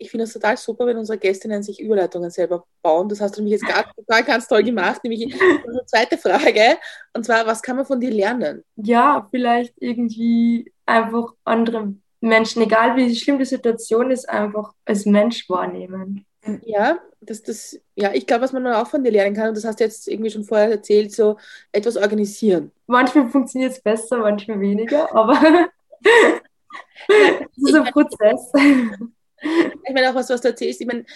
[0.00, 3.08] ich finde es total super, wenn unsere Gästinnen sich Überleitungen selber bauen.
[3.08, 5.04] Das hast du nämlich jetzt gerade total ganz toll gemacht.
[5.04, 5.34] Nämlich
[5.66, 6.78] unsere zweite Frage.
[7.12, 8.64] Und zwar, was kann man von dir lernen?
[8.76, 15.48] Ja, vielleicht irgendwie einfach andere Menschen, egal wie schlimm die Situation ist, einfach als Mensch
[15.50, 16.24] wahrnehmen.
[16.64, 19.66] Ja, das, das, ja, ich glaube, was man auch von dir lernen kann, und das
[19.66, 21.36] hast du jetzt irgendwie schon vorher erzählt, so
[21.72, 22.72] etwas organisieren.
[22.86, 25.68] Manchmal funktioniert es besser, manchmal weniger, aber
[27.56, 28.52] ist ein Prozess.
[29.42, 31.06] Ich meine auch, was, was du erzählst, ich meine,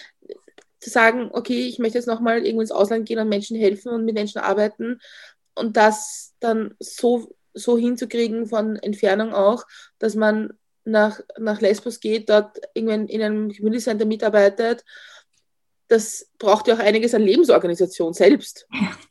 [0.79, 4.03] zu sagen, okay, ich möchte jetzt nochmal irgendwo ins Ausland gehen und Menschen helfen und
[4.03, 4.99] mit Menschen arbeiten
[5.53, 9.65] und das dann so, so hinzukriegen von Entfernung auch,
[9.99, 10.53] dass man
[10.85, 14.83] nach, nach Lesbos geht, dort irgendwann in einem Community Center mitarbeitet
[15.87, 18.67] das braucht ja auch einiges an Lebensorganisation selbst.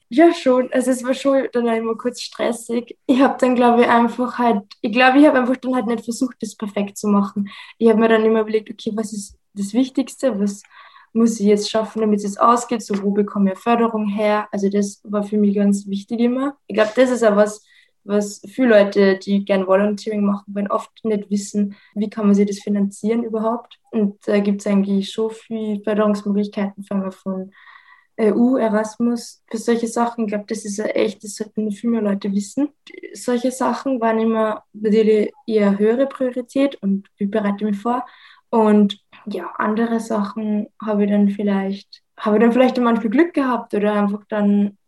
[0.08, 0.72] Ja, schon.
[0.72, 2.96] Also es war schon dann immer kurz stressig.
[3.06, 6.04] Ich habe dann, glaube ich, einfach halt, ich glaube, ich habe einfach dann halt nicht
[6.04, 7.48] versucht, das perfekt zu machen.
[7.78, 10.62] Ich habe mir dann immer überlegt, okay, was ist das Wichtigste, was
[11.12, 14.48] muss ich jetzt schaffen, damit es ausgeht, so wo bekomme ich Förderung her.
[14.50, 16.56] Also das war für mich ganz wichtig immer.
[16.66, 17.64] Ich glaube, das ist auch was,
[18.04, 22.46] was viele Leute, die gern Volunteering machen wollen, oft nicht wissen, wie kann man sich
[22.46, 23.78] das finanzieren überhaupt.
[23.90, 27.50] Und da gibt es eigentlich schon viele Förderungsmöglichkeiten, fangen wir von
[28.20, 30.24] EU, Erasmus, für solche Sachen.
[30.24, 32.68] Ich glaube, das ist ja echt, das sollten viel mehr Leute wissen.
[33.12, 38.04] Solche Sachen waren immer natürlich eher höhere Priorität und ich bereite mich vor.
[38.50, 43.74] Und ja, andere Sachen habe ich dann vielleicht, habe ich dann vielleicht manchmal Glück gehabt
[43.74, 44.78] oder einfach dann,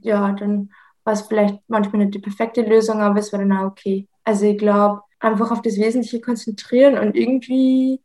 [0.00, 0.70] ja, dann
[1.04, 4.08] war es vielleicht manchmal nicht die perfekte Lösung, aber es war dann auch okay.
[4.24, 8.00] Also ich glaube, einfach auf das Wesentliche konzentrieren und irgendwie,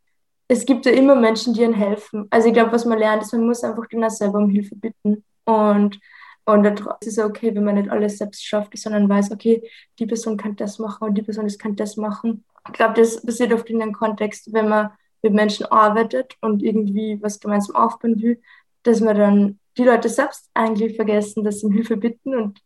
[0.47, 2.27] es gibt ja immer Menschen, die einem helfen.
[2.29, 5.23] Also ich glaube, was man lernt, ist, man muss einfach auch selber um Hilfe bitten.
[5.45, 5.99] Und,
[6.45, 6.65] und
[7.01, 9.67] es ist okay, wenn man nicht alles selbst schafft, sondern weiß, okay,
[9.99, 12.45] die Person kann das machen und die Person das kann das machen.
[12.67, 14.91] Ich glaube, das passiert oft in einem Kontext, wenn man
[15.21, 18.41] mit Menschen arbeitet und irgendwie was gemeinsam aufbauen will,
[18.83, 22.59] dass man dann die Leute selbst eigentlich vergessen, dass sie um Hilfe bitten und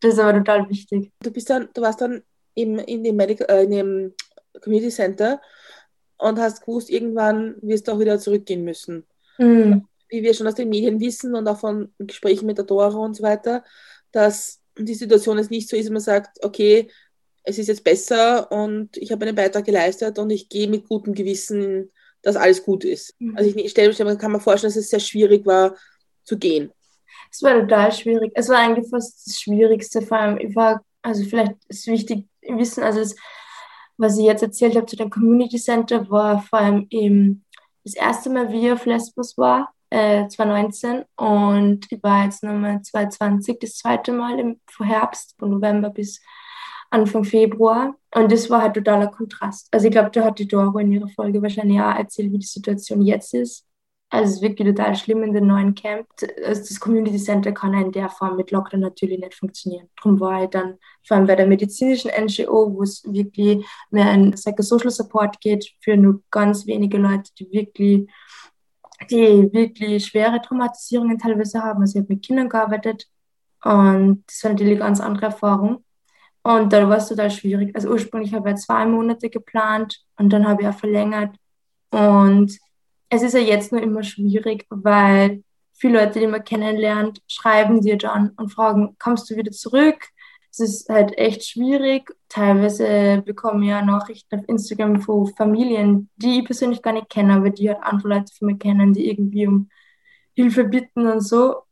[0.00, 1.10] das ist aber total wichtig.
[1.20, 2.22] Du bist dann, du warst dann
[2.54, 4.14] im, in, dem Medical, äh, in dem
[4.60, 5.40] Community Center
[6.18, 9.06] und hast gewusst, irgendwann wirst du auch wieder zurückgehen müssen.
[9.38, 9.86] Mhm.
[10.08, 13.14] Wie wir schon aus den Medien wissen und auch von Gesprächen mit der Dora und
[13.14, 13.64] so weiter,
[14.12, 16.88] dass die Situation jetzt nicht so ist, man sagt, okay,
[17.42, 21.14] es ist jetzt besser und ich habe einen Beitrag geleistet und ich gehe mit gutem
[21.14, 21.90] Gewissen,
[22.22, 23.14] dass alles gut ist.
[23.18, 23.36] Mhm.
[23.36, 25.76] Also ich, ich stelle mir, kann mir vorstellen, dass es sehr schwierig war
[26.24, 26.72] zu gehen.
[27.30, 28.32] Es war total schwierig.
[28.34, 30.02] Es war eigentlich fast das Schwierigste.
[30.02, 33.14] Vor allem, war, also vielleicht ist wichtig wissen, also das,
[33.96, 37.44] was ich jetzt erzählt habe zu dem Community Center, war vor allem eben
[37.84, 41.04] das erste Mal, wie ich auf Lesbos war, äh, 2019.
[41.16, 46.20] Und ich war jetzt nochmal 2020, das zweite Mal im Herbst, von November bis
[46.90, 47.96] Anfang Februar.
[48.14, 49.68] Und das war halt totaler Kontrast.
[49.70, 52.46] Also ich glaube, da hat die Doro in ihrer Folge wahrscheinlich auch erzählt, wie die
[52.46, 53.67] Situation jetzt ist.
[54.10, 56.06] Also es ist wirklich total schlimm in den neuen Camp.
[56.44, 59.88] Also das Community Center kann in der Form mit Lockdown natürlich nicht funktionieren.
[59.96, 64.30] Darum war ich dann vor allem bei der medizinischen NGO, wo es wirklich mehr ein
[64.30, 68.08] Psychosocial Support geht für nur ganz wenige Leute, die wirklich,
[69.10, 71.82] die wirklich schwere Traumatisierungen teilweise haben.
[71.82, 73.06] Also ich habe mit Kindern gearbeitet
[73.62, 75.84] und das war natürlich eine ganz andere Erfahrung.
[76.42, 77.74] Und da war es total schwierig.
[77.74, 81.36] Also ursprünglich habe ich zwei Monate geplant und dann habe ich auch verlängert.
[81.90, 82.58] Und
[83.08, 85.42] es ist ja jetzt nur immer schwierig, weil
[85.72, 89.96] viele Leute, die man kennenlernt, schreiben dir dann und fragen, kommst du wieder zurück?
[90.50, 92.10] Es ist halt echt schwierig.
[92.28, 97.34] Teilweise bekomme ich ja Nachrichten auf Instagram von Familien, die ich persönlich gar nicht kenne,
[97.34, 99.70] aber die halt andere Leute von mir kennen, die irgendwie um
[100.34, 101.62] Hilfe bitten und so.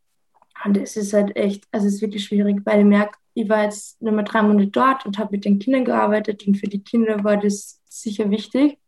[0.64, 3.64] Und es ist halt echt, also es ist wirklich schwierig, weil ich merke, ich war
[3.64, 6.82] jetzt nur mal drei Monate dort und habe mit den Kindern gearbeitet und für die
[6.82, 8.78] Kinder war das sicher wichtig.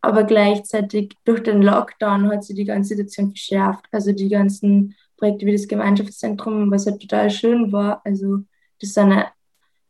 [0.00, 3.86] Aber gleichzeitig durch den Lockdown hat sich die ganze Situation verschärft.
[3.90, 8.00] Also die ganzen Projekte wie das Gemeinschaftszentrum, was ja total schön war.
[8.04, 8.40] Also
[8.80, 9.24] das sind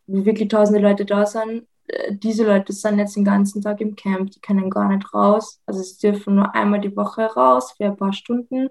[0.06, 1.66] wie wirklich tausende Leute da sind.
[1.86, 5.60] Äh, diese Leute sind jetzt den ganzen Tag im Camp, die können gar nicht raus.
[5.66, 8.68] Also sie dürfen nur einmal die Woche raus für ein paar Stunden.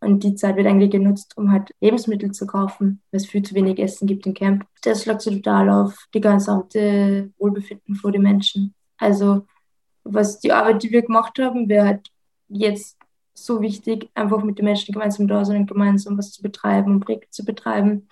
[0.00, 3.54] Und die Zeit wird eigentlich genutzt, um halt Lebensmittel zu kaufen, weil es viel zu
[3.54, 4.64] wenig Essen gibt im Camp.
[4.82, 8.74] Das schlägt sich total auf die gesamte Wohlbefinden vor den Menschen.
[8.96, 9.46] Also
[10.12, 12.10] was die Arbeit, die wir gemacht haben, wäre halt
[12.48, 12.96] jetzt
[13.34, 17.00] so wichtig, einfach mit den Menschen gemeinsam da sein und gemeinsam was zu betreiben und
[17.00, 18.08] Projekte zu betreiben.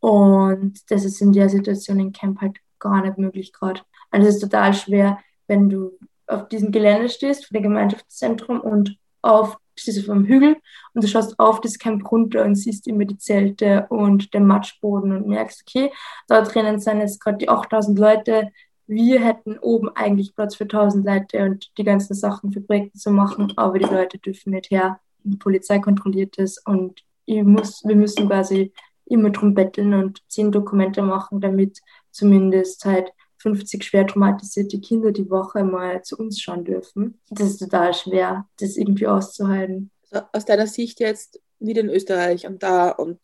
[0.00, 3.80] Und das ist in der Situation im Camp halt gar nicht möglich gerade.
[4.10, 8.96] Also es ist total schwer, wenn du auf diesem Gelände stehst, vor dem Gemeinschaftszentrum und
[9.22, 10.56] auf stehst du vom Hügel
[10.94, 15.12] und du schaust auf das Camp runter und siehst immer die Zelte und den Matschboden
[15.12, 15.90] und merkst, okay,
[16.28, 18.50] da drinnen sind jetzt gerade die 8000 Leute,
[18.86, 23.10] wir hätten oben eigentlich Platz für 1000 Leute und die ganzen Sachen für Projekte zu
[23.10, 25.00] machen, aber die Leute dürfen nicht her.
[25.24, 28.72] Die Polizei kontrolliert es und ich muss, wir müssen quasi
[29.06, 31.80] immer drum betteln und zehn Dokumente machen, damit
[32.10, 37.20] zumindest halt 50 schwer traumatisierte Kinder die Woche mal zu uns schauen dürfen.
[37.30, 39.90] Das ist total schwer, das irgendwie auszuhalten.
[40.10, 43.18] Also aus deiner Sicht jetzt wieder in Österreich und da und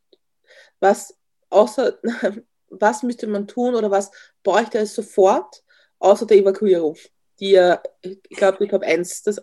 [0.80, 1.16] was
[1.50, 1.98] außer
[2.70, 4.10] was müsste man tun oder was
[4.42, 5.62] bräuchte es sofort,
[5.98, 6.96] außer der Evakuierung,
[7.40, 9.40] die ja, ich glaube, die Top 1, das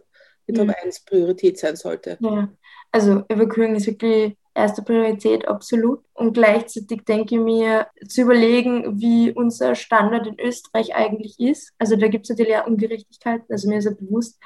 [0.47, 1.05] die Top 1 mhm.
[1.09, 2.17] Priorität sein sollte.
[2.19, 2.49] Ja,
[2.91, 6.03] also Evakuierung ist wirklich erste Priorität, absolut.
[6.13, 11.73] Und gleichzeitig denke ich mir, zu überlegen, wie unser Standard in Österreich eigentlich ist.
[11.77, 13.45] Also da gibt es natürlich auch Ungerechtigkeiten.
[13.49, 14.39] Also mir ist ja bewusst,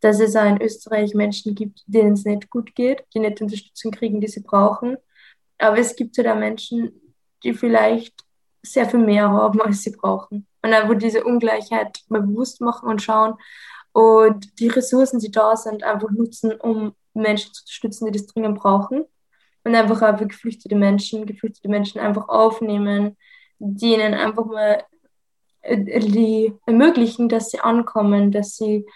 [0.00, 3.90] dass es auch in Österreich Menschen gibt, denen es nicht gut geht, die nicht Unterstützung
[3.90, 4.96] kriegen, die sie brauchen.
[5.58, 8.14] Aber es gibt ja da Menschen, die vielleicht
[8.66, 10.46] sehr viel mehr haben, als sie brauchen.
[10.62, 13.34] Und einfach diese Ungleichheit mal bewusst machen und schauen
[13.96, 18.58] und die Ressourcen, die da sind, einfach nutzen, um Menschen zu unterstützen, die das dringend
[18.58, 19.06] brauchen.
[19.64, 23.16] Und einfach auch für geflüchtete Menschen, geflüchtete Menschen einfach aufnehmen,
[23.58, 24.84] denen einfach mal
[25.62, 28.86] äh, die ermöglichen, dass sie ankommen, dass sie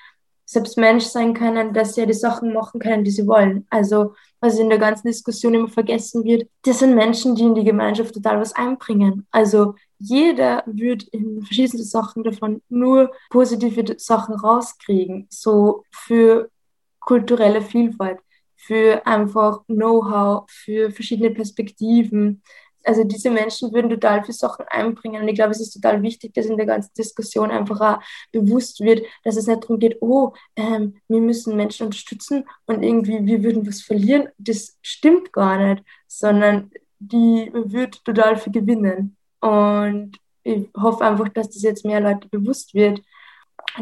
[0.51, 3.69] selbst Mensch sein können, dass sie ja die Sachen machen können, die sie wollen.
[3.71, 7.63] Also, was in der ganzen Diskussion immer vergessen wird, das sind Menschen, die in die
[7.63, 9.29] Gemeinschaft total was einbringen.
[9.31, 16.51] Also, jeder würde in verschiedenen Sachen davon nur positive Sachen rauskriegen, so für
[16.99, 18.19] kulturelle Vielfalt,
[18.57, 22.43] für einfach Know-how, für verschiedene Perspektiven.
[22.85, 26.33] Also diese Menschen würden total viele Sachen einbringen und ich glaube, es ist total wichtig,
[26.35, 28.03] dass in der ganzen Diskussion einfach auch
[28.33, 33.25] bewusst wird, dass es nicht darum geht, oh, ähm, wir müssen Menschen unterstützen und irgendwie
[33.27, 34.29] wir würden was verlieren.
[34.39, 39.17] Das stimmt gar nicht, sondern die wird total viel gewinnen.
[39.41, 43.03] Und ich hoffe einfach, dass das jetzt mehr Leute bewusst wird,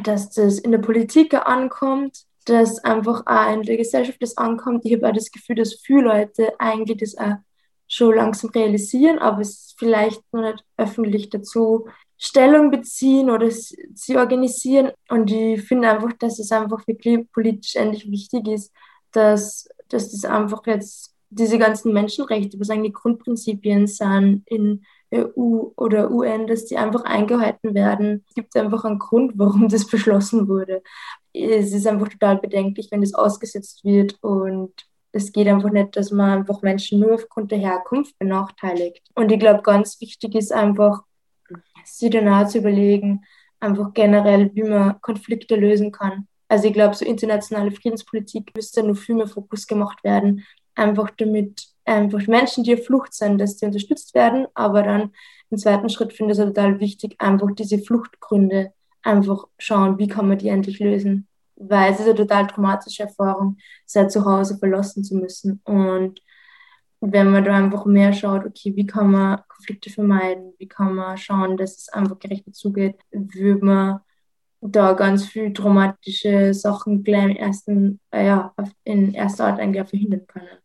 [0.03, 4.85] dass das in der Politik ankommt, dass einfach auch in der Gesellschaft das ankommt.
[4.85, 7.37] Ich habe auch das Gefühl, dass viele Leute eigentlich das auch
[7.89, 11.87] schon langsam realisieren, aber es vielleicht noch nicht öffentlich dazu
[12.19, 14.91] Stellung beziehen oder sie organisieren.
[15.09, 18.73] Und ich finde einfach, dass es einfach wirklich politisch endlich wichtig ist,
[19.13, 24.83] dass, dass das einfach jetzt diese ganzen Menschenrechte, was eigentlich Grundprinzipien sind in
[25.15, 28.25] EU oder UN, dass die einfach eingehalten werden.
[28.29, 30.83] Es gibt einfach einen Grund, warum das beschlossen wurde.
[31.33, 34.73] Es ist einfach total bedenklich, wenn das ausgesetzt wird und
[35.19, 39.03] es geht einfach nicht, dass man einfach Menschen nur aufgrund der Herkunft benachteiligt.
[39.15, 41.03] Und ich glaube, ganz wichtig ist einfach,
[41.85, 43.25] sich danach zu überlegen,
[43.61, 46.29] einfach generell, wie man Konflikte lösen kann.
[46.49, 50.45] Also ich glaube, so internationale Friedenspolitik müsste nur viel mehr Fokus gemacht werden,
[50.75, 54.47] einfach damit einfach Menschen, die auf Flucht sind, dass die unterstützt werden.
[54.55, 55.13] Aber dann
[55.51, 60.29] im zweiten Schritt finde ich es total wichtig, einfach diese Fluchtgründe einfach schauen, wie kann
[60.29, 61.27] man die endlich lösen.
[61.61, 65.61] Weil es ist eine total traumatische Erfahrung, sein Zuhause verlassen zu müssen.
[65.65, 66.23] Und
[67.01, 71.17] wenn man da einfach mehr schaut, okay, wie kann man Konflikte vermeiden, wie kann man
[71.17, 74.01] schauen, dass es einfach gerecht zugeht, würde man
[74.61, 78.55] da ganz viel traumatische Sachen gleich im ersten, äh, ja,
[78.85, 80.59] in erster Art eigentlich verhindern können.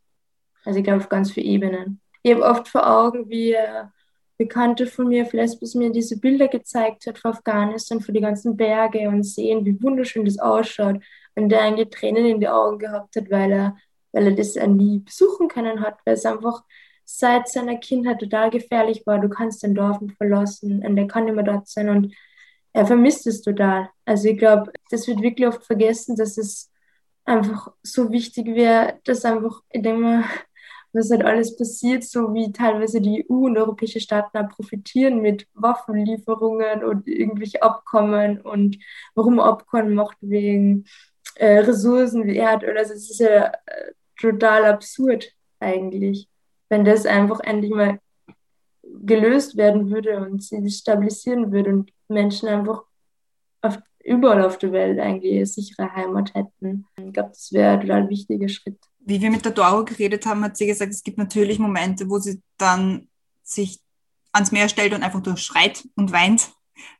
[0.64, 2.00] Also ich glaube auf ganz vielen Ebenen.
[2.22, 3.92] Ich habe oft vor Augen, wie eine
[4.36, 8.56] Bekannte von mir auf Lesbos mir diese Bilder gezeigt hat von Afghanistan, von die ganzen
[8.56, 11.00] Berge und sehen, wie wunderschön das ausschaut.
[11.36, 13.76] Und der eigentlich Tränen in die Augen gehabt hat, weil er,
[14.12, 16.64] weil er das nie besuchen können hat, weil es einfach
[17.04, 19.20] seit seiner Kindheit total gefährlich war.
[19.20, 22.14] Du kannst den Dorf nicht verlassen und er kann nicht mehr dort sein und
[22.72, 23.88] er vermisst es total.
[24.04, 26.72] Also ich glaube, das wird wirklich oft vergessen, dass es
[27.24, 30.24] einfach so wichtig wäre, dass einfach, denke mal,
[30.94, 35.46] was halt alles passiert, so wie teilweise die EU und europäische Staaten auch profitieren mit
[35.54, 38.78] Waffenlieferungen und irgendwelche Abkommen und
[39.14, 40.84] warum Abkommen macht wegen
[41.36, 42.76] äh, Ressourcen wie Erdöl.
[42.78, 46.28] Also es ist ja äh, total absurd eigentlich,
[46.68, 47.98] wenn das einfach endlich mal
[48.82, 52.84] gelöst werden würde und sie stabilisieren würde und Menschen einfach
[53.62, 56.86] auf, überall auf der Welt eigentlich eine sichere Heimat hätten.
[56.96, 60.44] Ich glaube, das wäre ein total wichtiger Schritt wie wir mit der Doro geredet haben,
[60.44, 63.08] hat sie gesagt, es gibt natürlich Momente, wo sie dann
[63.42, 63.80] sich
[64.32, 66.50] ans Meer stellt und einfach nur schreit und weint.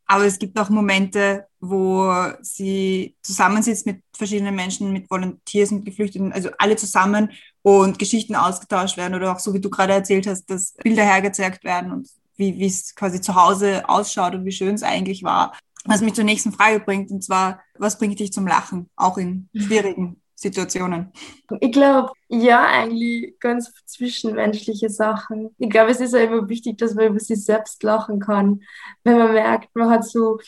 [0.06, 6.32] Aber es gibt auch Momente, wo sie zusammensitzt mit verschiedenen Menschen, mit Volunteers, mit Geflüchteten,
[6.32, 7.30] also alle zusammen
[7.62, 11.64] und Geschichten ausgetauscht werden oder auch so, wie du gerade erzählt hast, dass Bilder hergezeigt
[11.64, 15.56] werden und wie es quasi zu Hause ausschaut und wie schön es eigentlich war.
[15.86, 19.48] Was mich zur nächsten Frage bringt, und zwar, was bringt dich zum Lachen, auch in
[19.54, 21.12] schwierigen Situationen?
[21.60, 25.54] Ich glaube, ja, eigentlich ganz zwischenmenschliche Sachen.
[25.58, 28.62] Ich glaube, es ist ja immer wichtig, dass man über sich selbst lachen kann.
[29.04, 30.38] Wenn man merkt, man hat so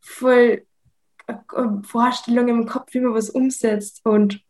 [0.00, 0.64] voll
[1.26, 1.34] äh,
[1.82, 4.40] Vorstellungen im Kopf, wie man was umsetzt und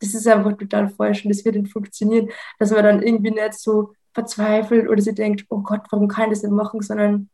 [0.00, 2.28] das ist einfach total falsch und das wird nicht funktionieren,
[2.58, 6.38] dass man dann irgendwie nicht so verzweifelt oder sie denkt, oh Gott, warum kann ich
[6.38, 7.30] das nicht machen, sondern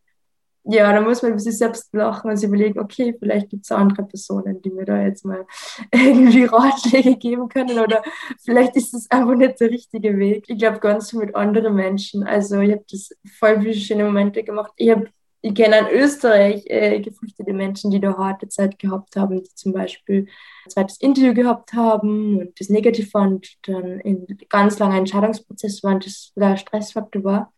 [0.70, 3.72] ja, da muss man über sich selbst lachen und sich überlegen, okay, vielleicht gibt es
[3.72, 5.46] andere Personen, die mir da jetzt mal
[5.92, 8.02] irgendwie Ratschläge geben können oder
[8.44, 10.44] vielleicht ist das einfach nicht der richtige Weg.
[10.48, 12.22] Ich glaube ganz viel mit anderen Menschen.
[12.22, 14.72] Also ich habe das voll viele schöne Momente gemacht.
[14.76, 15.08] Ich habe
[15.40, 19.72] ich kenne in Österreich äh, geflüchtete Menschen, die da harte Zeit gehabt haben, die zum
[19.72, 20.26] Beispiel
[20.66, 26.00] ein zweites Interview gehabt haben und das negativ waren dann in ganz langen Entscheidungsprozess waren,
[26.00, 27.52] das der Stressfaktor war.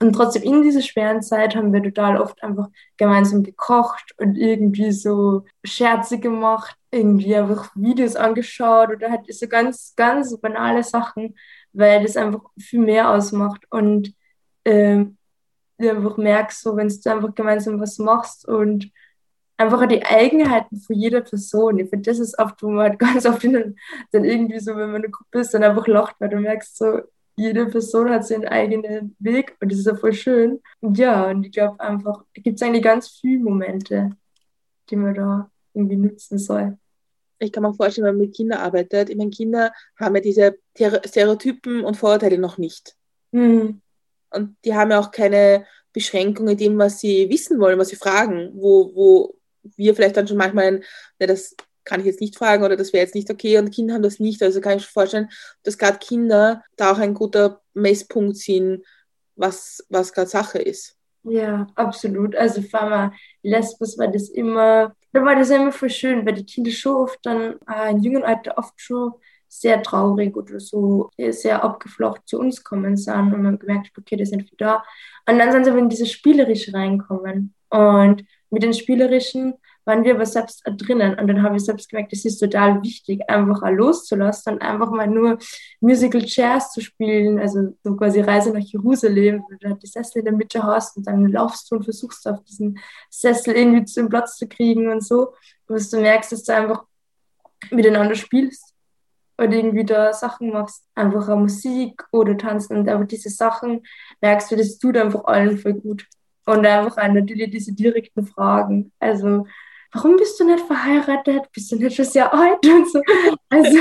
[0.00, 4.92] Und trotzdem in dieser schweren Zeit haben wir total oft einfach gemeinsam gekocht und irgendwie
[4.92, 11.34] so Scherze gemacht, irgendwie einfach Videos angeschaut oder halt so ganz, ganz banale Sachen,
[11.72, 14.14] weil das einfach viel mehr ausmacht und
[14.64, 15.16] ähm,
[15.78, 18.90] du einfach merkst, so wenn du einfach gemeinsam was machst und
[19.56, 21.78] einfach die Eigenheiten von jeder Person.
[21.78, 23.76] Ich finde, das ist oft, wo man halt ganz oft dann,
[24.12, 27.00] dann irgendwie so, wenn man eine Gruppe ist, dann einfach lacht, weil du merkst so,
[27.38, 30.60] jede Person hat seinen eigenen Weg und das ist ja voll schön.
[30.80, 34.10] Und ja, und ich glaube einfach, da gibt es eigentlich ganz viele Momente,
[34.90, 36.76] die man da irgendwie nutzen soll.
[37.38, 40.58] Ich kann mir vorstellen, wenn man mit Kindern arbeitet, ich meine, Kinder haben ja diese
[40.76, 42.96] Stereotypen und Vorurteile noch nicht.
[43.30, 43.80] Mhm.
[44.30, 47.96] Und die haben ja auch keine Beschränkung in dem, was sie wissen wollen, was sie
[47.96, 49.34] fragen, wo, wo
[49.76, 50.80] wir vielleicht dann schon manchmal,
[51.18, 51.54] ne, das
[51.88, 54.20] kann ich jetzt nicht fragen oder das wäre jetzt nicht okay und Kinder haben das
[54.20, 54.42] nicht.
[54.42, 55.30] Also kann ich mir vorstellen,
[55.62, 58.84] dass gerade Kinder da auch ein guter Messpunkt sind,
[59.36, 60.96] was, was gerade Sache ist.
[61.22, 62.36] Ja, absolut.
[62.36, 63.12] Also vor allem
[63.42, 67.18] Lesbos war das immer, da war das immer voll schön, weil die Kinder schon oft
[67.22, 69.12] dann äh, in jungen Alter oft schon
[69.48, 74.16] sehr traurig oder so sehr abgeflacht zu uns kommen sind und man gemerkt hat, okay,
[74.16, 74.84] die sind wieder da.
[75.26, 77.54] Und dann sind sie aber in dieses Spielerische reinkommen.
[77.70, 79.54] Und mit den Spielerischen
[79.88, 81.18] waren wir aber selbst drinnen.
[81.18, 84.90] Und dann habe ich selbst gemerkt, es ist total wichtig, einfach auch loszulassen und einfach
[84.90, 85.38] mal nur
[85.80, 90.18] Musical Chairs zu spielen, also so quasi Reise nach Jerusalem, wo du halt die Sessel
[90.18, 92.78] in der Mitte hast und dann laufst du und versuchst auf diesen
[93.10, 95.32] Sessel irgendwie zum Platz zu kriegen und so,
[95.66, 96.84] dass du merkst, dass du einfach
[97.70, 98.74] miteinander spielst
[99.38, 103.82] oder irgendwie da Sachen machst, einfach Musik oder tanzen und einfach diese Sachen
[104.20, 106.06] merkst du, das tut einfach allen voll gut.
[106.44, 108.90] Und einfach natürlich diese direkten Fragen.
[108.98, 109.44] Also,
[109.92, 111.50] warum bist du nicht verheiratet?
[111.52, 112.64] Bist du nicht schon sehr alt?
[112.66, 113.00] Und so.
[113.48, 113.78] Also,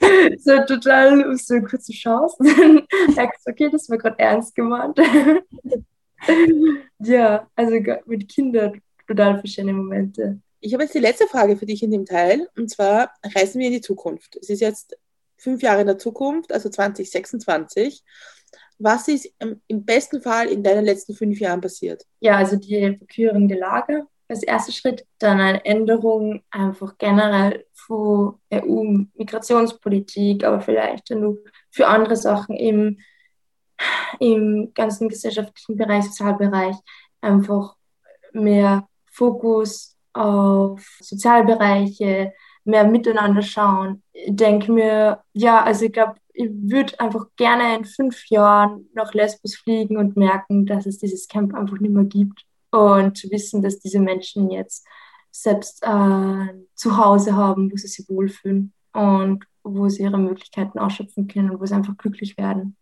[0.38, 2.36] so total, so eine kurze Chance.
[2.40, 4.98] Dann merkst du, okay, das war gerade ernst gemeint.
[7.00, 7.76] ja, also
[8.06, 10.40] mit Kindern total verschiedene Momente.
[10.60, 12.48] Ich habe jetzt die letzte Frage für dich in dem Teil.
[12.56, 14.36] Und zwar reisen wir in die Zukunft.
[14.36, 14.96] Es ist jetzt
[15.36, 18.02] fünf Jahre in der Zukunft, also 2026.
[18.80, 22.06] Was ist im besten Fall in deinen letzten fünf Jahren passiert?
[22.20, 30.44] Ja, also die evakuierende Lage als erster Schritt, dann eine Änderung einfach generell von EU-Migrationspolitik,
[30.44, 31.38] aber vielleicht nur
[31.70, 32.98] für andere Sachen im,
[34.20, 36.76] im ganzen gesellschaftlichen Bereich, Sozialbereich,
[37.20, 37.76] einfach
[38.32, 42.32] mehr Fokus auf Sozialbereiche,
[42.64, 44.02] mehr miteinander schauen.
[44.12, 49.12] Ich denke mir, ja, also ich glaube, ich würde einfach gerne in fünf Jahren nach
[49.14, 52.44] Lesbos fliegen und merken, dass es dieses Camp einfach nicht mehr gibt.
[52.70, 54.86] Und zu wissen, dass diese Menschen jetzt
[55.30, 61.28] selbst äh, zu Hause haben, wo sie sich wohlfühlen und wo sie ihre Möglichkeiten ausschöpfen
[61.28, 62.76] können und wo sie einfach glücklich werden.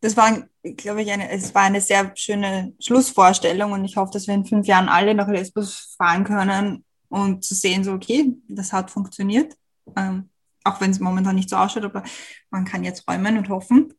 [0.00, 4.26] Das war, glaube ich, eine, es war eine sehr schöne Schlussvorstellung und ich hoffe, dass
[4.26, 8.72] wir in fünf Jahren alle nach Lesbos fahren können und zu sehen, so, okay, das
[8.72, 9.56] hat funktioniert.
[9.96, 10.28] Ähm,
[10.62, 12.02] auch wenn es momentan nicht so ausschaut, aber
[12.50, 13.94] man kann jetzt räumen und hoffen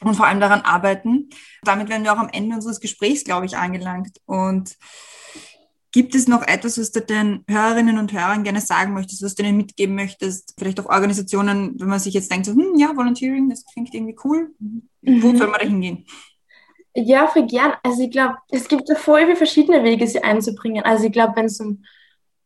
[0.00, 1.30] und vor allem daran arbeiten.
[1.62, 4.18] Damit werden wir auch am Ende unseres Gesprächs, glaube ich, angelangt.
[4.26, 4.76] Und
[5.92, 9.44] gibt es noch etwas, was du den Hörerinnen und Hörern gerne sagen möchtest, was du
[9.44, 10.54] ihnen mitgeben möchtest?
[10.58, 14.16] Vielleicht auch Organisationen, wenn man sich jetzt denkt, so, hm, ja, Volunteering, das klingt irgendwie
[14.24, 14.52] cool.
[15.02, 15.36] Wo mhm.
[15.36, 16.04] soll man da hingehen?
[16.96, 17.74] Ja, für gern.
[17.82, 20.84] Also ich glaube, es gibt da voll viele verschiedene Wege, sie einzubringen.
[20.84, 21.84] Also ich glaube, wenn es um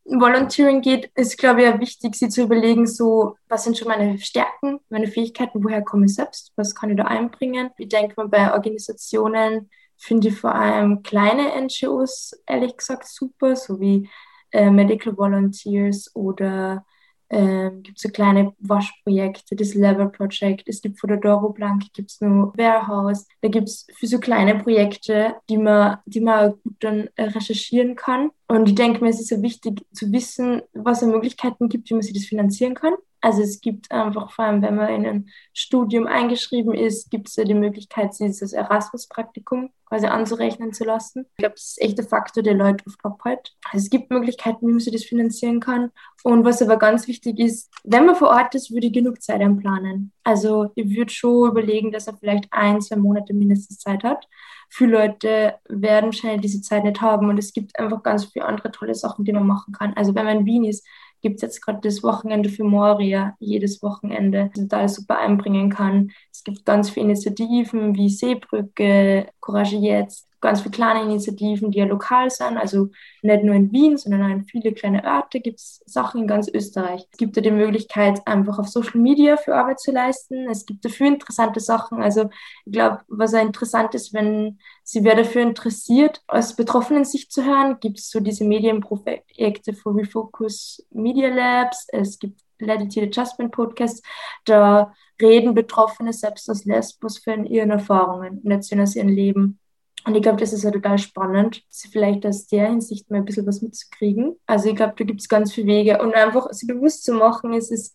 [0.08, 4.80] Volunteering geht, ist, glaube ich, wichtig, sich zu überlegen, so, was sind schon meine Stärken,
[4.88, 7.70] meine Fähigkeiten, woher komme ich selbst, was kann ich da einbringen.
[7.76, 13.80] Ich denke mal, bei Organisationen finde ich vor allem kleine NGOs, ehrlich gesagt, super, so
[13.80, 14.08] wie
[14.52, 16.84] äh, Medical Volunteers oder
[17.30, 21.92] ähm, gibt es so kleine Waschprojekte, das Level Project, es gibt von der Doro Blank,
[21.92, 26.52] gibt es nur Warehouse, da gibt es für so kleine Projekte, die man, die man
[26.62, 28.30] gut dann äh, recherchieren kann.
[28.48, 31.94] Und ich denke mir, es ist ja wichtig zu wissen, was es Möglichkeiten gibt, wie
[31.94, 32.94] man sich das finanzieren kann.
[33.20, 37.36] Also es gibt einfach, vor allem wenn man in ein Studium eingeschrieben ist, gibt es
[37.36, 41.26] ja die Möglichkeit, dieses Erasmus-Praktikum quasi anzurechnen zu lassen.
[41.32, 43.56] Ich glaube, das ist echt der Faktor, der Leute oft abhält.
[43.70, 45.90] Also es gibt Möglichkeiten, wie man sich das finanzieren kann.
[46.22, 49.40] Und was aber ganz wichtig ist, wenn man vor Ort ist, würde ich genug Zeit
[49.40, 50.12] einplanen.
[50.24, 54.28] Also ich würde schon überlegen, dass er vielleicht ein, zwei Monate mindestens Zeit hat.
[54.68, 58.70] Viele Leute werden wahrscheinlich diese Zeit nicht haben und es gibt einfach ganz viele andere
[58.70, 59.94] tolle Sachen, die man machen kann.
[59.94, 60.86] Also wenn man in Wien ist,
[61.20, 66.10] gibt es jetzt gerade das Wochenende für Moria, jedes Wochenende, total super einbringen kann.
[66.32, 71.84] Es gibt ganz viele Initiativen wie Seebrücke, Courage Jetzt, ganz viele kleine Initiativen, die ja
[71.84, 72.90] lokal sind, also
[73.22, 76.48] nicht nur in Wien, sondern auch in viele kleine Orte gibt es Sachen in ganz
[76.48, 77.06] Österreich.
[77.10, 80.48] Es gibt ja die Möglichkeit, einfach auf Social Media für Arbeit zu leisten.
[80.48, 82.02] Es gibt dafür interessante Sachen.
[82.02, 82.30] Also
[82.64, 87.44] ich glaube, was auch interessant ist, wenn sie wer dafür interessiert, aus betroffenen Sicht zu
[87.44, 91.86] hören, gibt es so diese Medienprojekte für Refocus Media Labs.
[91.88, 94.04] Es gibt Latitude Adjustment Podcast.
[94.44, 99.58] Da reden Betroffene selbst aus Lesbos von ihren Erfahrungen und erzählen aus ihrem Leben.
[100.04, 103.46] Und ich glaube, das ist ja total spannend, vielleicht aus der Hinsicht mal ein bisschen
[103.46, 104.36] was mitzukriegen.
[104.46, 106.00] Also ich glaube, da gibt es ganz viele Wege.
[106.00, 107.94] Und einfach sich bewusst zu machen, es ist,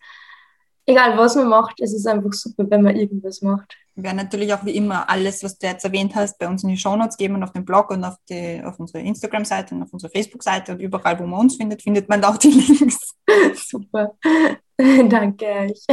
[0.86, 3.78] egal was man macht, es ist einfach super, wenn man irgendwas macht.
[3.95, 6.70] Wir werden natürlich auch wie immer alles, was du jetzt erwähnt hast, bei uns in
[6.70, 9.93] die Shownotes geben und auf dem Blog und auf, die, auf unsere Instagram-Seite und auf
[9.93, 13.16] unsere Facebook-Seite und überall, wo man uns findet, findet man auch die Links.
[13.70, 14.16] super.
[14.78, 15.86] Danke euch.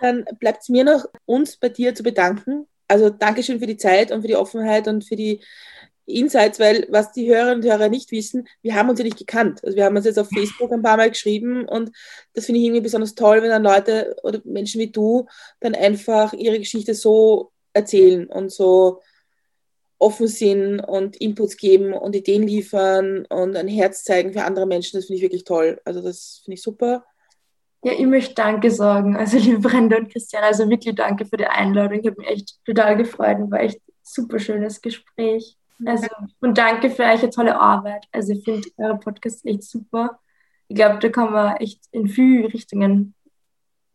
[0.00, 2.66] Dann bleibt es mir noch, uns bei dir zu bedanken.
[2.88, 5.40] Also Dankeschön für die Zeit und für die Offenheit und für die
[6.06, 9.62] Insights, weil was die Hörerinnen und Hörer nicht wissen, wir haben uns ja nicht gekannt.
[9.64, 11.90] Also wir haben uns jetzt auf Facebook ein paar Mal geschrieben und
[12.32, 15.26] das finde ich irgendwie besonders toll, wenn dann Leute oder Menschen wie du
[15.60, 19.02] dann einfach ihre Geschichte so erzählen und so
[19.98, 24.98] offen sind und Inputs geben und Ideen liefern und ein Herz zeigen für andere Menschen.
[24.98, 25.80] Das finde ich wirklich toll.
[25.84, 27.04] Also das finde ich super.
[27.82, 29.16] Ja, ich möchte Danke sagen.
[29.16, 32.00] Also liebe Brenda und Christian, also wirklich danke für die Einladung.
[32.00, 35.56] Ich habe mich echt total gefreut und war echt ein super schönes Gespräch.
[35.84, 36.06] Also,
[36.40, 38.06] und danke für eure tolle Arbeit.
[38.10, 40.18] Also ich finde eure Podcast echt super.
[40.68, 43.14] Ich glaube, da kann man echt in viele Richtungen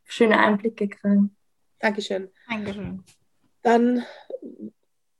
[0.05, 1.35] schöne Einblicke kriegen.
[1.79, 2.29] Dankeschön.
[2.47, 3.03] Dankeschön.
[3.63, 4.03] Dann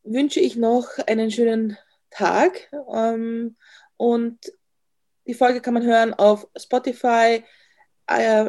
[0.04, 1.78] wünsche ich noch einen schönen
[2.10, 2.72] Tag.
[2.94, 3.56] Ähm,
[3.98, 4.40] und
[5.26, 7.44] die Folge kann man hören auf Spotify,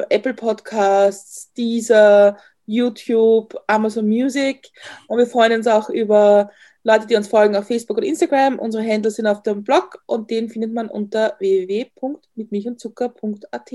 [0.09, 4.71] Apple Podcasts, Deezer, YouTube, Amazon Music.
[5.07, 6.49] Und wir freuen uns auch über
[6.83, 8.59] Leute, die uns folgen auf Facebook und Instagram.
[8.59, 13.71] Unsere Handles sind auf dem Blog und den findet man unter www.mitmilchundzucker.at.